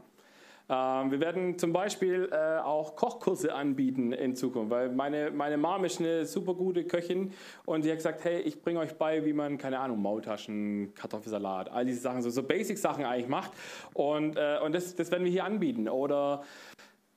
[0.69, 5.83] Ähm, wir werden zum Beispiel äh, auch Kochkurse anbieten in Zukunft, weil meine, meine Mom
[5.83, 7.31] ist eine super gute Köchin
[7.65, 11.71] und sie hat gesagt, hey, ich bringe euch bei, wie man, keine Ahnung, Maultaschen, Kartoffelsalat,
[11.71, 13.51] all diese Sachen, so, so Basic-Sachen eigentlich macht.
[13.93, 15.89] Und, äh, und das, das werden wir hier anbieten.
[15.89, 16.43] Oder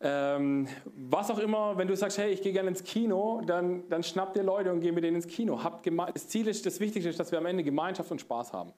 [0.01, 4.03] ähm, was auch immer, wenn du sagst, hey, ich gehe gerne ins Kino, dann, dann
[4.03, 5.63] schnappt ihr Leute und geh mit denen ins Kino.
[5.63, 8.73] Habt das Ziel ist, das Wichtigste ist, dass wir am Ende Gemeinschaft und Spaß haben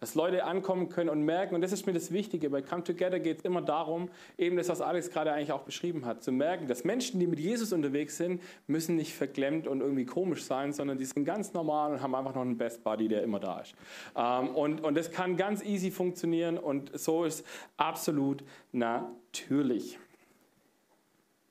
[0.00, 3.18] dass Leute ankommen können und merken, und das ist mir das Wichtige, bei Come Together
[3.18, 6.68] geht es immer darum, eben das, was Alex gerade eigentlich auch beschrieben hat, zu merken,
[6.68, 10.98] dass Menschen, die mit Jesus unterwegs sind, müssen nicht verklemmt und irgendwie komisch sein, sondern
[10.98, 13.74] die sind ganz normal und haben einfach noch einen Best Buddy, der immer da ist.
[14.16, 17.44] Ähm, und, und das kann ganz easy funktionieren und so ist
[17.76, 19.98] absolut natürlich.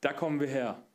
[0.02, 0.87] Da kommen wir her.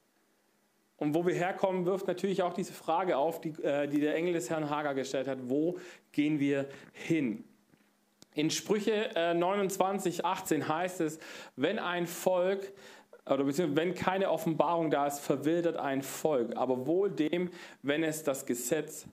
[1.02, 4.34] Und wo wir herkommen, wirft natürlich auch diese Frage auf, die, äh, die der Engel
[4.34, 5.38] des Herrn Hager gestellt hat.
[5.42, 5.76] Wo
[6.12, 7.42] gehen wir hin?
[8.34, 11.18] In Sprüche 29, äh, 18 heißt es,
[11.56, 12.72] wenn ein Volk
[13.26, 17.50] oder beziehungsweise wenn keine Offenbarung da ist, verwildert ein Volk, aber wohl dem,
[17.82, 19.06] wenn es das Gesetz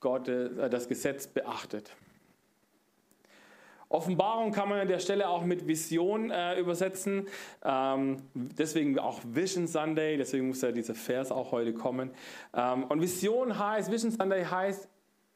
[0.00, 1.92] Gottes, äh, das Gesetz beachtet.
[3.90, 7.26] Offenbarung kann man an der Stelle auch mit Vision äh, übersetzen.
[7.64, 12.10] Ähm, deswegen auch Vision Sunday, deswegen muss ja dieser Vers auch heute kommen.
[12.54, 14.88] Ähm, und Vision heißt, Vision Sunday heißt,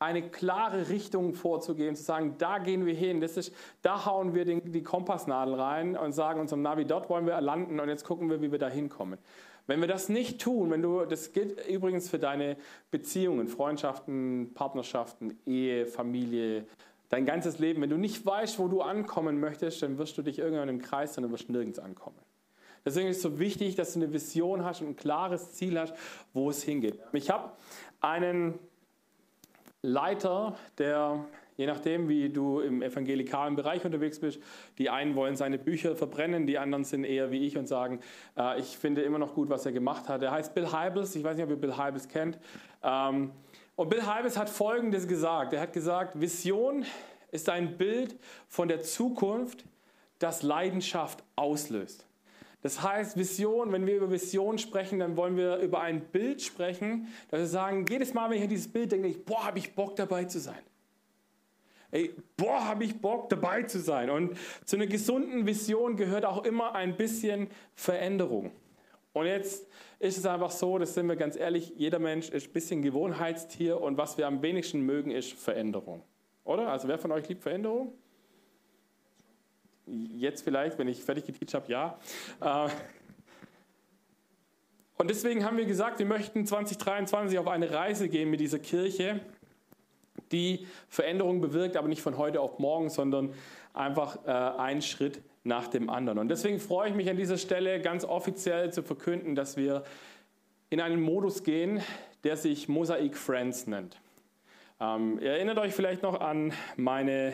[0.02, 4.44] eine klare Richtung vorzugeben, zu sagen, da gehen wir hin, das ist, da hauen wir
[4.44, 8.28] den, die Kompassnadel rein und sagen unserem Navi, dort wollen wir landen und jetzt gucken
[8.28, 9.18] wir, wie wir da hinkommen.
[9.68, 12.56] Wenn wir das nicht tun, wenn du, das gilt übrigens für deine
[12.90, 16.66] Beziehungen, Freundschaften, Partnerschaften, Ehe, Familie,
[17.12, 17.82] dein ganzes Leben.
[17.82, 21.12] Wenn du nicht weißt, wo du ankommen möchtest, dann wirst du dich irgendwann im Kreis,
[21.12, 22.16] dann wirst du nirgends ankommen.
[22.86, 25.92] Deswegen ist es so wichtig, dass du eine Vision hast und ein klares Ziel hast,
[26.32, 26.98] wo es hingeht.
[27.12, 27.52] Ich habe
[28.00, 28.58] einen
[29.82, 31.26] Leiter, der,
[31.58, 34.40] je nachdem, wie du im evangelikalen Bereich unterwegs bist,
[34.78, 38.00] die einen wollen seine Bücher verbrennen, die anderen sind eher wie ich und sagen,
[38.38, 40.22] äh, ich finde immer noch gut, was er gemacht hat.
[40.22, 42.38] Er heißt Bill Hybels, ich weiß nicht, ob ihr Bill Hybels kennt.
[42.82, 43.32] Ähm,
[43.76, 45.52] und Bill Hybels hat Folgendes gesagt.
[45.52, 46.84] Er hat gesagt, Vision
[47.30, 48.16] ist ein Bild
[48.48, 49.64] von der Zukunft,
[50.18, 52.06] das Leidenschaft auslöst.
[52.62, 57.08] Das heißt, Vision, wenn wir über Vision sprechen, dann wollen wir über ein Bild sprechen,
[57.30, 59.74] dass wir sagen, jedes Mal, wenn ich an dieses Bild denke, ich, boah, habe ich
[59.74, 60.60] Bock dabei zu sein.
[61.90, 64.10] Ey, boah, habe ich Bock dabei zu sein.
[64.10, 68.52] Und zu einer gesunden Vision gehört auch immer ein bisschen Veränderung.
[69.12, 69.66] Und jetzt
[69.98, 73.80] ist es einfach so, das sind wir ganz ehrlich, jeder Mensch ist ein bisschen Gewohnheitstier
[73.80, 76.02] und was wir am wenigsten mögen, ist Veränderung.
[76.44, 76.68] Oder?
[76.68, 77.92] Also wer von euch liebt Veränderung?
[79.86, 81.98] Jetzt vielleicht, wenn ich fertig geteacht habe, ja.
[82.40, 82.70] Äh,
[84.96, 89.20] und deswegen haben wir gesagt, wir möchten 2023 auf eine Reise gehen mit dieser Kirche,
[90.30, 93.34] die Veränderung bewirkt, aber nicht von heute auf morgen, sondern
[93.74, 96.18] einfach äh, ein Schritt nach dem anderen.
[96.18, 99.82] Und deswegen freue ich mich an dieser Stelle ganz offiziell zu verkünden, dass wir
[100.70, 101.82] in einen Modus gehen,
[102.24, 104.00] der sich Mosaic Friends nennt.
[104.80, 107.32] Ähm, ihr erinnert euch vielleicht noch an meine,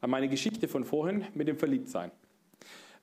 [0.00, 2.10] an meine Geschichte von vorhin mit dem Verliebtsein.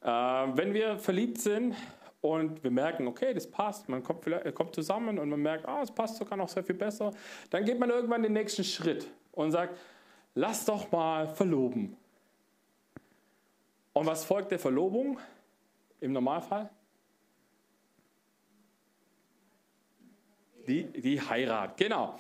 [0.02, 1.76] Äh, wenn wir verliebt sind
[2.22, 5.92] und wir merken, okay, das passt, man kommt, kommt zusammen und man merkt, ah, es
[5.92, 7.12] passt sogar noch sehr viel besser,
[7.52, 9.78] dann geht man irgendwann den nächsten Schritt und sagt,
[10.36, 11.98] lass doch mal verloben.
[13.94, 15.20] Und was folgt der Verlobung
[16.00, 16.70] im Normalfall?
[20.68, 22.16] Die, die Heirat, genau.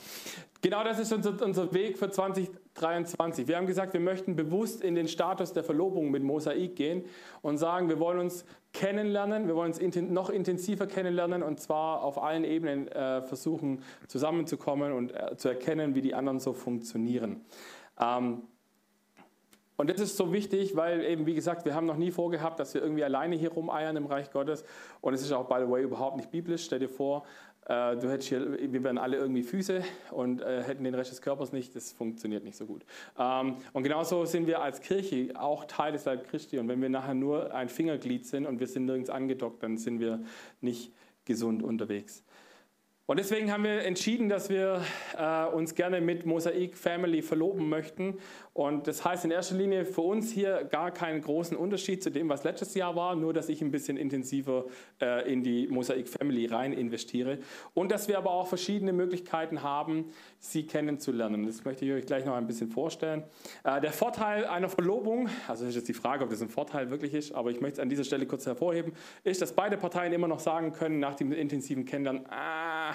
[0.62, 3.48] Genau das ist unser, unser Weg für 2023.
[3.48, 7.06] Wir haben gesagt, wir möchten bewusst in den Status der Verlobung mit Mosaik gehen
[7.42, 12.22] und sagen, wir wollen uns kennenlernen, wir wollen uns noch intensiver kennenlernen und zwar auf
[12.22, 17.46] allen Ebenen äh, versuchen zusammenzukommen und äh, zu erkennen, wie die anderen so funktionieren.
[18.00, 18.44] Ähm,
[19.76, 22.74] und das ist so wichtig, weil eben, wie gesagt, wir haben noch nie vorgehabt, dass
[22.74, 24.64] wir irgendwie alleine hier rumeiern im Reich Gottes.
[25.02, 26.66] Und es ist auch, by the way, überhaupt nicht biblisch.
[26.66, 27.24] Stell dir vor,
[27.66, 31.22] äh, du hättest hier, wir wären alle irgendwie Füße und äh, hätten den Rest des
[31.22, 31.76] Körpers nicht.
[31.76, 32.86] Das funktioniert nicht so gut.
[33.18, 36.60] Ähm, und genauso sind wir als Kirche auch Teil des Leib Christi.
[36.60, 40.00] Und wenn wir nachher nur ein Fingerglied sind und wir sind nirgends angedockt, dann sind
[40.00, 40.20] wir
[40.62, 40.92] nicht
[41.26, 42.24] gesund unterwegs.
[43.06, 44.82] Und deswegen haben wir entschieden, dass wir
[45.18, 48.18] äh, uns gerne mit Mosaik Family verloben möchten.
[48.54, 52.30] Und das heißt in erster Linie für uns hier gar keinen großen Unterschied zu dem,
[52.30, 54.68] was letztes Jahr war, nur dass ich ein bisschen intensiver
[55.02, 57.40] äh, in die Mosaik Family rein investiere.
[57.74, 60.06] Und dass wir aber auch verschiedene Möglichkeiten haben,
[60.44, 61.46] sie kennenzulernen.
[61.46, 63.24] Das möchte ich euch gleich noch ein bisschen vorstellen.
[63.64, 67.14] Äh, der Vorteil einer Verlobung, also ist jetzt die Frage, ob das ein Vorteil wirklich
[67.14, 70.28] ist, aber ich möchte es an dieser Stelle kurz hervorheben, ist, dass beide Parteien immer
[70.28, 72.94] noch sagen können nach dem intensiven Kennenlernen, ah,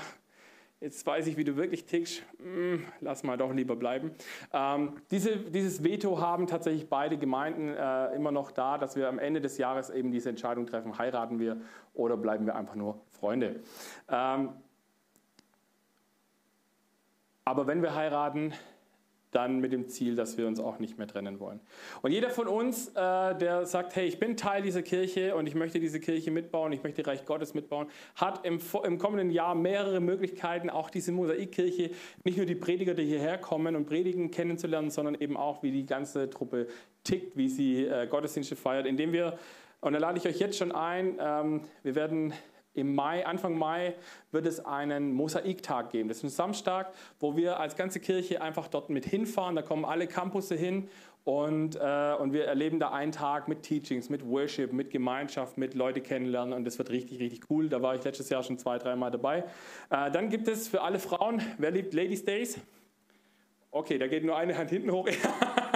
[0.80, 4.11] jetzt weiß ich, wie du wirklich tickst, hm, lass mal doch lieber bleiben.
[4.53, 9.18] Ähm, diese, dieses Veto haben tatsächlich beide Gemeinden äh, immer noch da, dass wir am
[9.18, 11.57] Ende des Jahres eben diese Entscheidung treffen, heiraten wir
[11.94, 13.61] oder bleiben wir einfach nur Freunde.
[14.11, 14.51] Ähm,
[17.49, 18.53] aber wenn wir heiraten,
[19.30, 21.61] dann mit dem Ziel, dass wir uns auch nicht mehr trennen wollen.
[22.03, 25.55] Und jeder von uns, äh, der sagt, hey, ich bin Teil dieser Kirche und ich
[25.55, 30.01] möchte diese Kirche mitbauen, ich möchte Reich Gottes mitbauen, hat im, im kommenden Jahr mehrere
[30.01, 31.90] Möglichkeiten, auch diese Mosaikkirche,
[32.24, 35.86] nicht nur die Prediger, die hierher kommen und predigen, kennenzulernen, sondern eben auch, wie die
[35.86, 36.66] ganze Truppe
[37.03, 39.38] tickt, wie sie äh, Gottesdienste feiert, indem wir,
[39.80, 42.34] und da lade ich euch jetzt schon ein, ähm, wir werden
[42.75, 43.95] im Mai, Anfang Mai
[44.31, 46.09] wird es einen Mosaiktag geben.
[46.09, 49.57] Das ist ein Samstag, wo wir als ganze Kirche einfach dort mit hinfahren.
[49.57, 50.89] Da kommen alle Campusse hin
[51.25, 55.75] und, äh, und wir erleben da einen Tag mit Teachings, mit Worship, mit Gemeinschaft, mit
[55.75, 57.69] Leute kennenlernen und das wird richtig, richtig cool.
[57.69, 59.45] Da war ich letztes Jahr schon zwei, dreimal dabei.
[59.91, 62.59] Äh, dann gibt es für alle Frauen, wer liebt Ladies Days?
[63.71, 65.09] Okay, da geht nur eine Hand hinten hoch.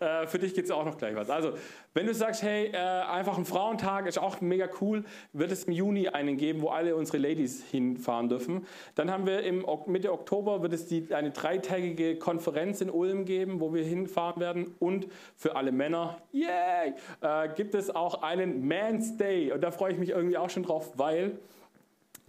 [0.00, 1.30] äh, für dich gibt es auch noch gleich was.
[1.30, 1.52] Also,
[1.94, 5.72] wenn du sagst, hey, äh, einfach ein Frauentag ist auch mega cool, wird es im
[5.72, 8.66] Juni einen geben, wo alle unsere Ladies hinfahren dürfen.
[8.94, 13.60] Dann haben wir im Mitte Oktober wird es die, eine dreitägige Konferenz in Ulm geben,
[13.60, 14.74] wo wir hinfahren werden.
[14.78, 15.06] Und
[15.36, 19.52] für alle Männer, yay, äh, gibt es auch einen Man's Day.
[19.52, 21.38] Und da freue ich mich irgendwie auch schon drauf, weil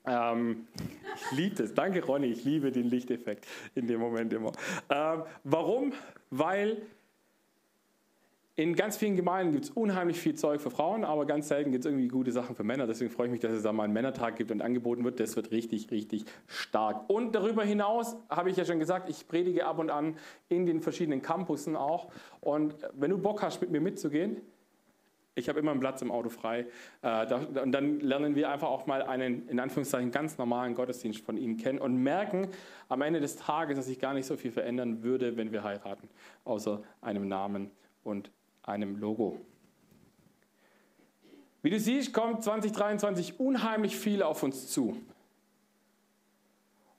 [0.07, 0.67] ähm,
[1.15, 1.73] ich liebe es.
[1.73, 2.27] Danke, Ronny.
[2.27, 4.51] Ich liebe den Lichteffekt in dem Moment immer.
[4.89, 5.93] Ähm, warum?
[6.29, 6.81] Weil
[8.57, 11.83] in ganz vielen Gemeinden gibt es unheimlich viel Zeug für Frauen, aber ganz selten gibt
[11.83, 12.87] es irgendwie gute Sachen für Männer.
[12.87, 15.19] Deswegen freue ich mich, dass es da mal einen Männertag gibt und angeboten wird.
[15.19, 17.09] Das wird richtig, richtig stark.
[17.09, 20.15] Und darüber hinaus habe ich ja schon gesagt, ich predige ab und an
[20.47, 22.09] in den verschiedenen Campussen auch.
[22.39, 24.37] Und wenn du Bock hast, mit mir mitzugehen,
[25.37, 26.65] ich habe immer einen Platz im Auto frei.
[27.01, 31.35] Äh, und dann lernen wir einfach auch mal einen, in Anführungszeichen, ganz normalen Gottesdienst von
[31.35, 32.47] ihnen kennen und merken
[32.87, 36.07] am Ende des Tages, dass sich gar nicht so viel verändern würde, wenn wir heiraten,
[36.45, 37.69] außer einem Namen
[38.05, 38.31] und
[38.65, 39.39] einem Logo.
[41.61, 44.95] Wie du siehst, kommt 2023 unheimlich viel auf uns zu.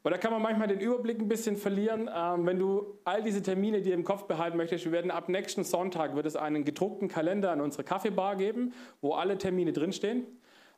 [0.03, 2.09] Und da kann man manchmal den Überblick ein bisschen verlieren.
[2.15, 5.65] Ähm, wenn du all diese Termine dir im Kopf behalten möchtest, wir werden ab nächsten
[5.65, 10.25] Sonntag wird es einen gedruckten Kalender an unserer Kaffeebar geben, wo alle Termine drinstehen.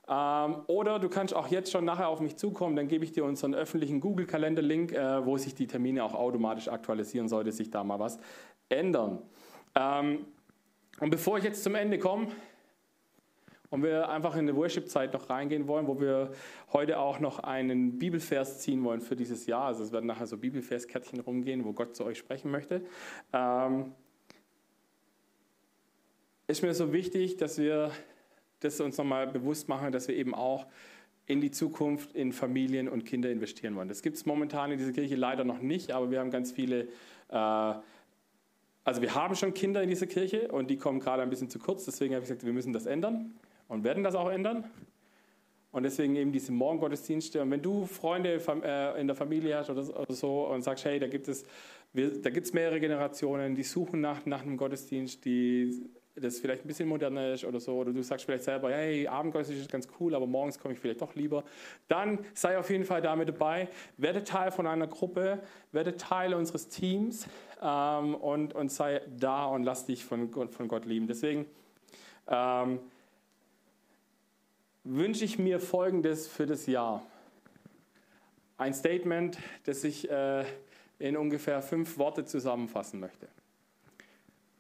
[0.09, 3.25] Ähm, oder du kannst auch jetzt schon nachher auf mich zukommen, dann gebe ich dir
[3.25, 7.99] unseren öffentlichen Google-Kalender-Link, äh, wo sich die Termine auch automatisch aktualisieren, sollte sich da mal
[7.99, 8.19] was
[8.71, 9.19] ändern.
[9.75, 10.25] Ähm,
[11.01, 12.29] und bevor ich jetzt zum Ende komme
[13.71, 16.33] und wir einfach in eine Worship-Zeit noch reingehen wollen, wo wir
[16.73, 20.39] heute auch noch einen Bibelvers ziehen wollen für dieses Jahr, also es werden nachher so
[20.39, 22.83] Bibelverskärtchen rumgehen, wo Gott zu euch sprechen möchte,
[23.33, 23.93] ähm,
[26.47, 27.93] ist mir so wichtig, dass wir
[28.61, 30.67] das uns nochmal bewusst machen, dass wir eben auch
[31.27, 33.89] in die Zukunft, in Familien und Kinder investieren wollen.
[33.89, 36.89] Das gibt es momentan in dieser Kirche leider noch nicht, aber wir haben ganz viele,
[37.29, 37.75] äh,
[38.85, 41.59] also wir haben schon Kinder in dieser Kirche und die kommen gerade ein bisschen zu
[41.59, 43.35] kurz, deswegen habe ich gesagt, wir müssen das ändern
[43.69, 44.65] und werden das auch ändern.
[45.71, 47.43] Und deswegen eben diese Morgengottesdienste.
[47.43, 51.07] Und wenn du Freunde äh, in der Familie hast oder so und sagst, hey, da
[51.09, 51.45] gibt es,
[51.93, 56.69] da gibt es mehrere Generationen, die suchen nach, nach einem Gottesdienst, die das vielleicht ein
[56.69, 60.15] bisschen moderner ist oder so, oder du sagst vielleicht selber, hey, Abendgottesdienst ist ganz cool,
[60.15, 61.45] aber morgens komme ich vielleicht doch lieber,
[61.87, 65.41] dann sei auf jeden Fall damit dabei, werde Teil von einer Gruppe,
[65.73, 67.29] werde Teil unseres Teams
[67.61, 71.07] ähm, und, und sei da und lass dich von Gott, von Gott lieben.
[71.07, 71.47] Deswegen
[72.27, 72.81] ähm,
[74.85, 77.05] wünsche ich mir Folgendes für das Jahr.
[78.57, 80.45] Ein Statement, das ich äh,
[80.99, 83.29] in ungefähr fünf Worte zusammenfassen möchte.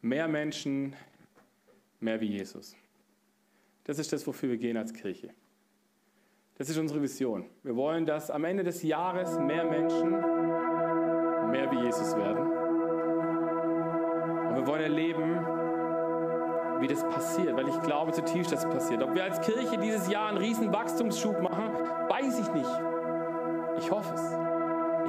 [0.03, 0.95] Mehr Menschen,
[1.99, 2.77] mehr wie Jesus.
[3.85, 5.31] Das ist das, wofür wir gehen als Kirche.
[6.59, 7.47] Das ist unsere Vision.
[7.63, 10.11] Wir wollen, dass am Ende des Jahres mehr Menschen
[11.51, 12.58] mehr wie Jesus werden.
[14.69, 15.47] Wollen erleben,
[16.81, 19.03] wie das passiert, weil ich glaube zutiefst, dass es passiert.
[19.03, 21.71] Ob wir als Kirche dieses Jahr einen riesen Wachstumsschub machen,
[22.09, 22.71] weiß ich nicht.
[23.79, 24.37] Ich hoffe es.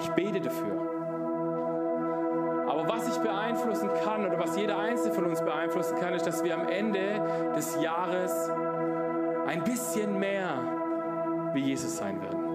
[0.04, 0.90] Ich bete dafür.
[2.70, 6.42] Aber was ich beeinflussen kann oder was jeder Einzelne von uns beeinflussen kann, ist, dass
[6.44, 7.22] wir am Ende
[7.56, 8.50] des Jahres
[9.46, 10.52] ein bisschen mehr
[11.54, 12.49] wie Jesus sein werden.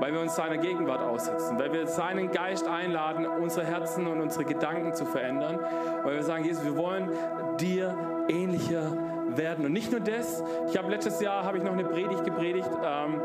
[0.00, 4.44] Weil wir uns seiner Gegenwart aussetzen, weil wir seinen Geist einladen, unsere Herzen und unsere
[4.44, 5.58] Gedanken zu verändern,
[6.02, 7.10] weil wir sagen, Jesus, wir wollen
[7.58, 7.94] dir
[8.28, 8.92] ähnlicher
[9.36, 9.64] werden.
[9.64, 13.20] Und nicht nur das, ich habe letztes Jahr habe ich noch eine Predigt gepredigt, ähm,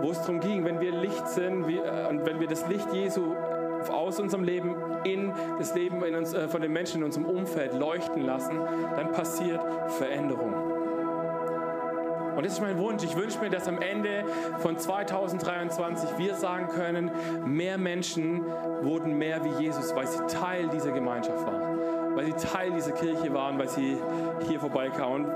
[0.00, 2.92] wo es darum ging, wenn wir Licht sind wie, äh, und wenn wir das Licht
[2.92, 3.34] Jesu
[3.90, 7.74] aus unserem Leben in das Leben in uns, äh, von den Menschen in unserem Umfeld
[7.74, 8.58] leuchten lassen,
[8.96, 9.60] dann passiert
[9.98, 10.71] Veränderung.
[12.36, 13.04] Und das ist mein Wunsch.
[13.04, 14.24] Ich wünsche mir, dass am Ende
[14.58, 17.10] von 2023 wir sagen können,
[17.44, 18.44] mehr Menschen
[18.82, 21.78] wurden mehr wie Jesus, weil sie Teil dieser Gemeinschaft waren,
[22.14, 23.96] weil sie Teil dieser Kirche waren, weil sie
[24.48, 25.26] hier vorbeikamen.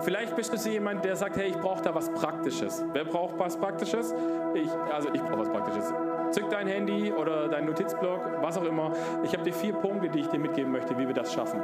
[0.00, 2.84] Vielleicht bist du jemand, der sagt, hey, ich brauche da was Praktisches.
[2.92, 4.14] Wer braucht was Praktisches?
[4.54, 5.92] Ich, also ich brauche was Praktisches.
[6.32, 8.92] Zück dein Handy oder dein Notizblock, was auch immer.
[9.24, 11.62] Ich habe dir vier Punkte, die ich dir mitgeben möchte, wie wir das schaffen.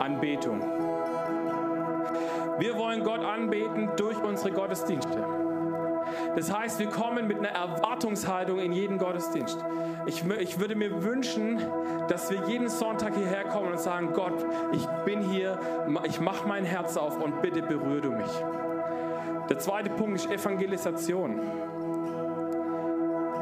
[0.00, 0.85] Anbetung.
[2.58, 5.24] Wir wollen Gott anbeten durch unsere Gottesdienste.
[6.36, 9.58] Das heißt, wir kommen mit einer Erwartungshaltung in jeden Gottesdienst.
[10.06, 11.60] Ich, ich, würde mir wünschen,
[12.08, 15.58] dass wir jeden Sonntag hierher kommen und sagen, Gott, ich bin hier,
[16.04, 18.30] ich mache mein Herz auf und bitte berühre du mich.
[19.48, 21.40] Der zweite Punkt ist Evangelisation.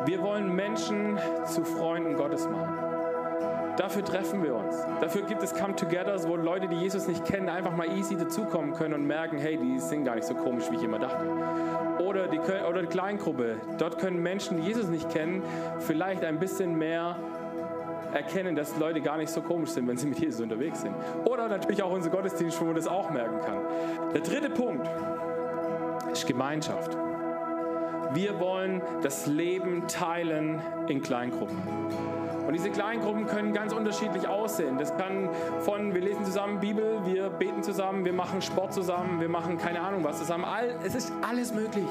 [0.07, 2.94] Wir wollen Menschen zu Freunden Gottes machen.
[3.77, 4.77] Dafür treffen wir uns.
[5.01, 8.95] Dafür gibt es Come-Togethers, wo Leute, die Jesus nicht kennen, einfach mal easy dazukommen können
[8.95, 11.25] und merken, hey, die sind gar nicht so komisch, wie ich immer dachte.
[11.99, 13.57] Oder die, oder die Kleingruppe.
[13.79, 15.43] Dort können Menschen, die Jesus nicht kennen,
[15.81, 17.17] vielleicht ein bisschen mehr
[18.13, 20.95] erkennen, dass Leute gar nicht so komisch sind, wenn sie mit Jesus unterwegs sind.
[21.25, 23.59] Oder natürlich auch unser Gottesdienst, wo man das auch merken kann.
[24.13, 24.89] Der dritte Punkt
[26.13, 26.97] ist Gemeinschaft.
[28.13, 32.24] Wir wollen das Leben teilen in Kleingruppen.
[32.47, 34.79] Und diese Kleingruppen können ganz unterschiedlich aussehen.
[34.79, 35.31] Das kann
[35.61, 39.81] von, wir lesen zusammen Bibel, wir beten zusammen, wir machen Sport zusammen, wir machen keine
[39.81, 40.45] Ahnung was zusammen.
[40.45, 41.87] All, es ist alles möglich.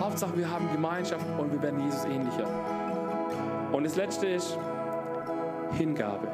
[0.00, 2.48] Hauptsache, wir haben Gemeinschaft und wir werden Jesus ähnlicher.
[3.72, 4.58] Und das Letzte ist
[5.72, 6.28] Hingabe.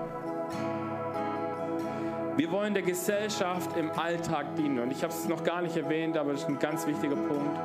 [2.36, 4.78] Wir wollen der Gesellschaft im Alltag dienen.
[4.78, 7.58] Und ich habe es noch gar nicht erwähnt, aber das ist ein ganz wichtiger Punkt.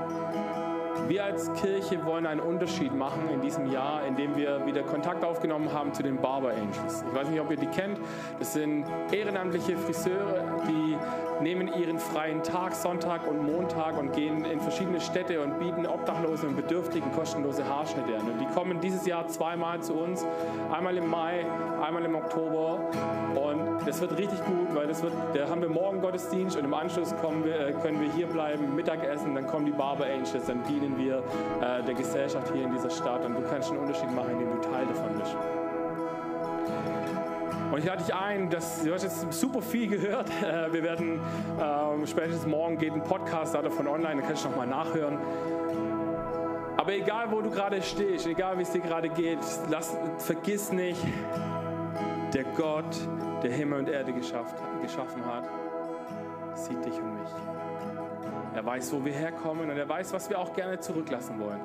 [1.08, 5.72] Wir als Kirche wollen einen Unterschied machen in diesem Jahr, indem wir wieder Kontakt aufgenommen
[5.72, 7.04] haben zu den Barber Angels.
[7.08, 8.00] Ich weiß nicht, ob ihr die kennt.
[8.40, 10.98] Das sind ehrenamtliche Friseure, die
[11.44, 16.50] nehmen ihren freien Tag, Sonntag und Montag und gehen in verschiedene Städte und bieten Obdachlosen
[16.50, 18.32] und Bedürftigen kostenlose Haarschnitte an.
[18.32, 20.26] Und die kommen dieses Jahr zweimal zu uns,
[20.72, 21.46] einmal im Mai,
[21.86, 22.80] einmal im Oktober.
[23.36, 26.74] Und das wird richtig gut, weil das wird, da haben wir morgen Gottesdienst und im
[26.74, 27.14] Anschluss
[27.44, 31.18] wir, äh, können wir hier bleiben, Mittagessen, dann kommen die Barber Angels, dann dienen wir
[31.62, 34.58] äh, der Gesellschaft hier in dieser Stadt und du kannst einen Unterschied machen, indem du
[34.70, 35.36] Teil davon bist.
[37.72, 40.30] Und ich lade dich ein, dass, du hast jetzt super viel gehört.
[40.46, 41.20] Äh, wir werden
[41.60, 45.18] ähm, spätestens morgen geht ein Podcast davon online, da kannst du nochmal nachhören.
[46.78, 51.02] Aber egal, wo du gerade stehst, egal, wie es dir gerade geht, lass, vergiss nicht,
[52.34, 52.96] der Gott,
[53.46, 55.48] der Himmel und Erde geschafft, geschaffen hat,
[56.56, 57.30] sieht dich und mich.
[58.56, 61.60] Er weiß, wo wir herkommen und er weiß, was wir auch gerne zurücklassen wollen.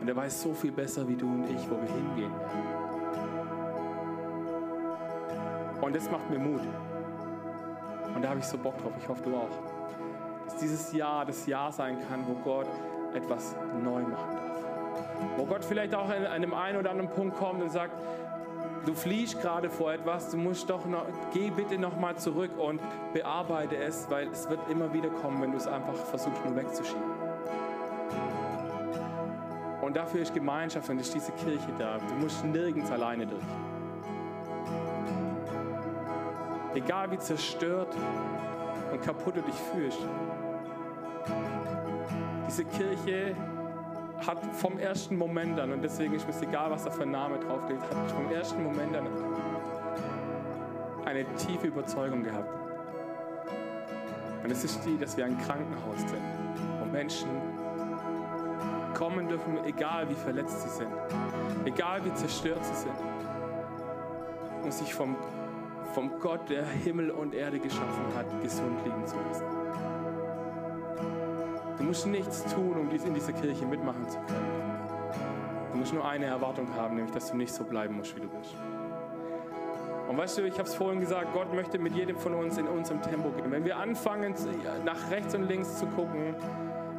[0.00, 2.74] Und er weiß so viel besser wie du und ich, wo wir hingehen werden.
[5.80, 6.62] Und das macht mir Mut.
[8.14, 8.92] Und da habe ich so Bock drauf.
[8.96, 9.48] Ich hoffe, du auch.
[10.44, 12.68] dass dieses Jahr das Jahr sein kann, wo Gott
[13.14, 15.38] etwas neu machen darf.
[15.38, 17.94] Wo Gott vielleicht auch an einem einen oder anderen Punkt kommt und sagt,
[18.84, 22.80] du fliehst gerade vor etwas, du musst doch noch, geh bitte nochmal zurück und
[23.12, 27.02] bearbeite es, weil es wird immer wieder kommen, wenn du es einfach versuchst nur wegzuschieben.
[29.80, 31.98] Und dafür ist Gemeinschaft und ist diese Kirche da.
[31.98, 33.44] Du musst nirgends alleine durch.
[36.74, 37.94] Egal wie zerstört
[38.92, 39.98] und kaputt du dich fühlst.
[42.48, 43.36] Diese Kirche
[44.26, 47.38] hat vom ersten Moment an, und deswegen ist mir egal, was da für ein Name
[47.38, 49.06] draufsteht, hat vom ersten Moment an
[51.04, 52.48] eine tiefe Überzeugung gehabt.
[54.42, 56.22] Und es ist die, dass wir ein Krankenhaus sind,
[56.78, 57.28] wo Menschen
[58.94, 60.92] kommen dürfen, egal wie verletzt sie sind,
[61.64, 62.94] egal wie zerstört sie sind,
[64.62, 65.16] um sich vom,
[65.94, 69.63] vom Gott, der Himmel und Erde geschaffen hat, gesund liegen zu lassen.
[71.84, 74.80] Du musst nichts tun, um in dieser Kirche mitmachen zu können.
[75.70, 78.28] Du musst nur eine Erwartung haben, nämlich dass du nicht so bleiben musst, wie du
[78.28, 78.56] bist.
[80.08, 82.66] Und weißt du, ich habe es vorhin gesagt, Gott möchte mit jedem von uns in
[82.68, 83.50] unserem Tempo gehen.
[83.50, 84.34] Wenn wir anfangen,
[84.86, 86.34] nach rechts und links zu gucken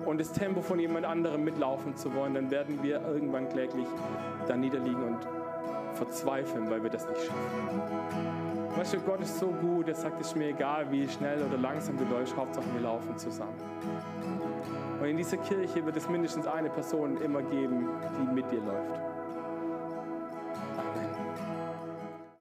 [0.05, 3.87] und das Tempo von jemand anderem mitlaufen zu wollen, dann werden wir irgendwann kläglich
[4.47, 5.27] da niederliegen und
[5.95, 7.81] verzweifeln, weil wir das nicht schaffen.
[8.77, 11.57] Weißt du, Gott ist so gut, er sagt, es ist mir egal, wie schnell oder
[11.57, 13.55] langsam du läufst, Hauptsache wir laufen zusammen.
[15.05, 19.14] Und in dieser Kirche wird es mindestens eine Person immer geben, die mit dir läuft.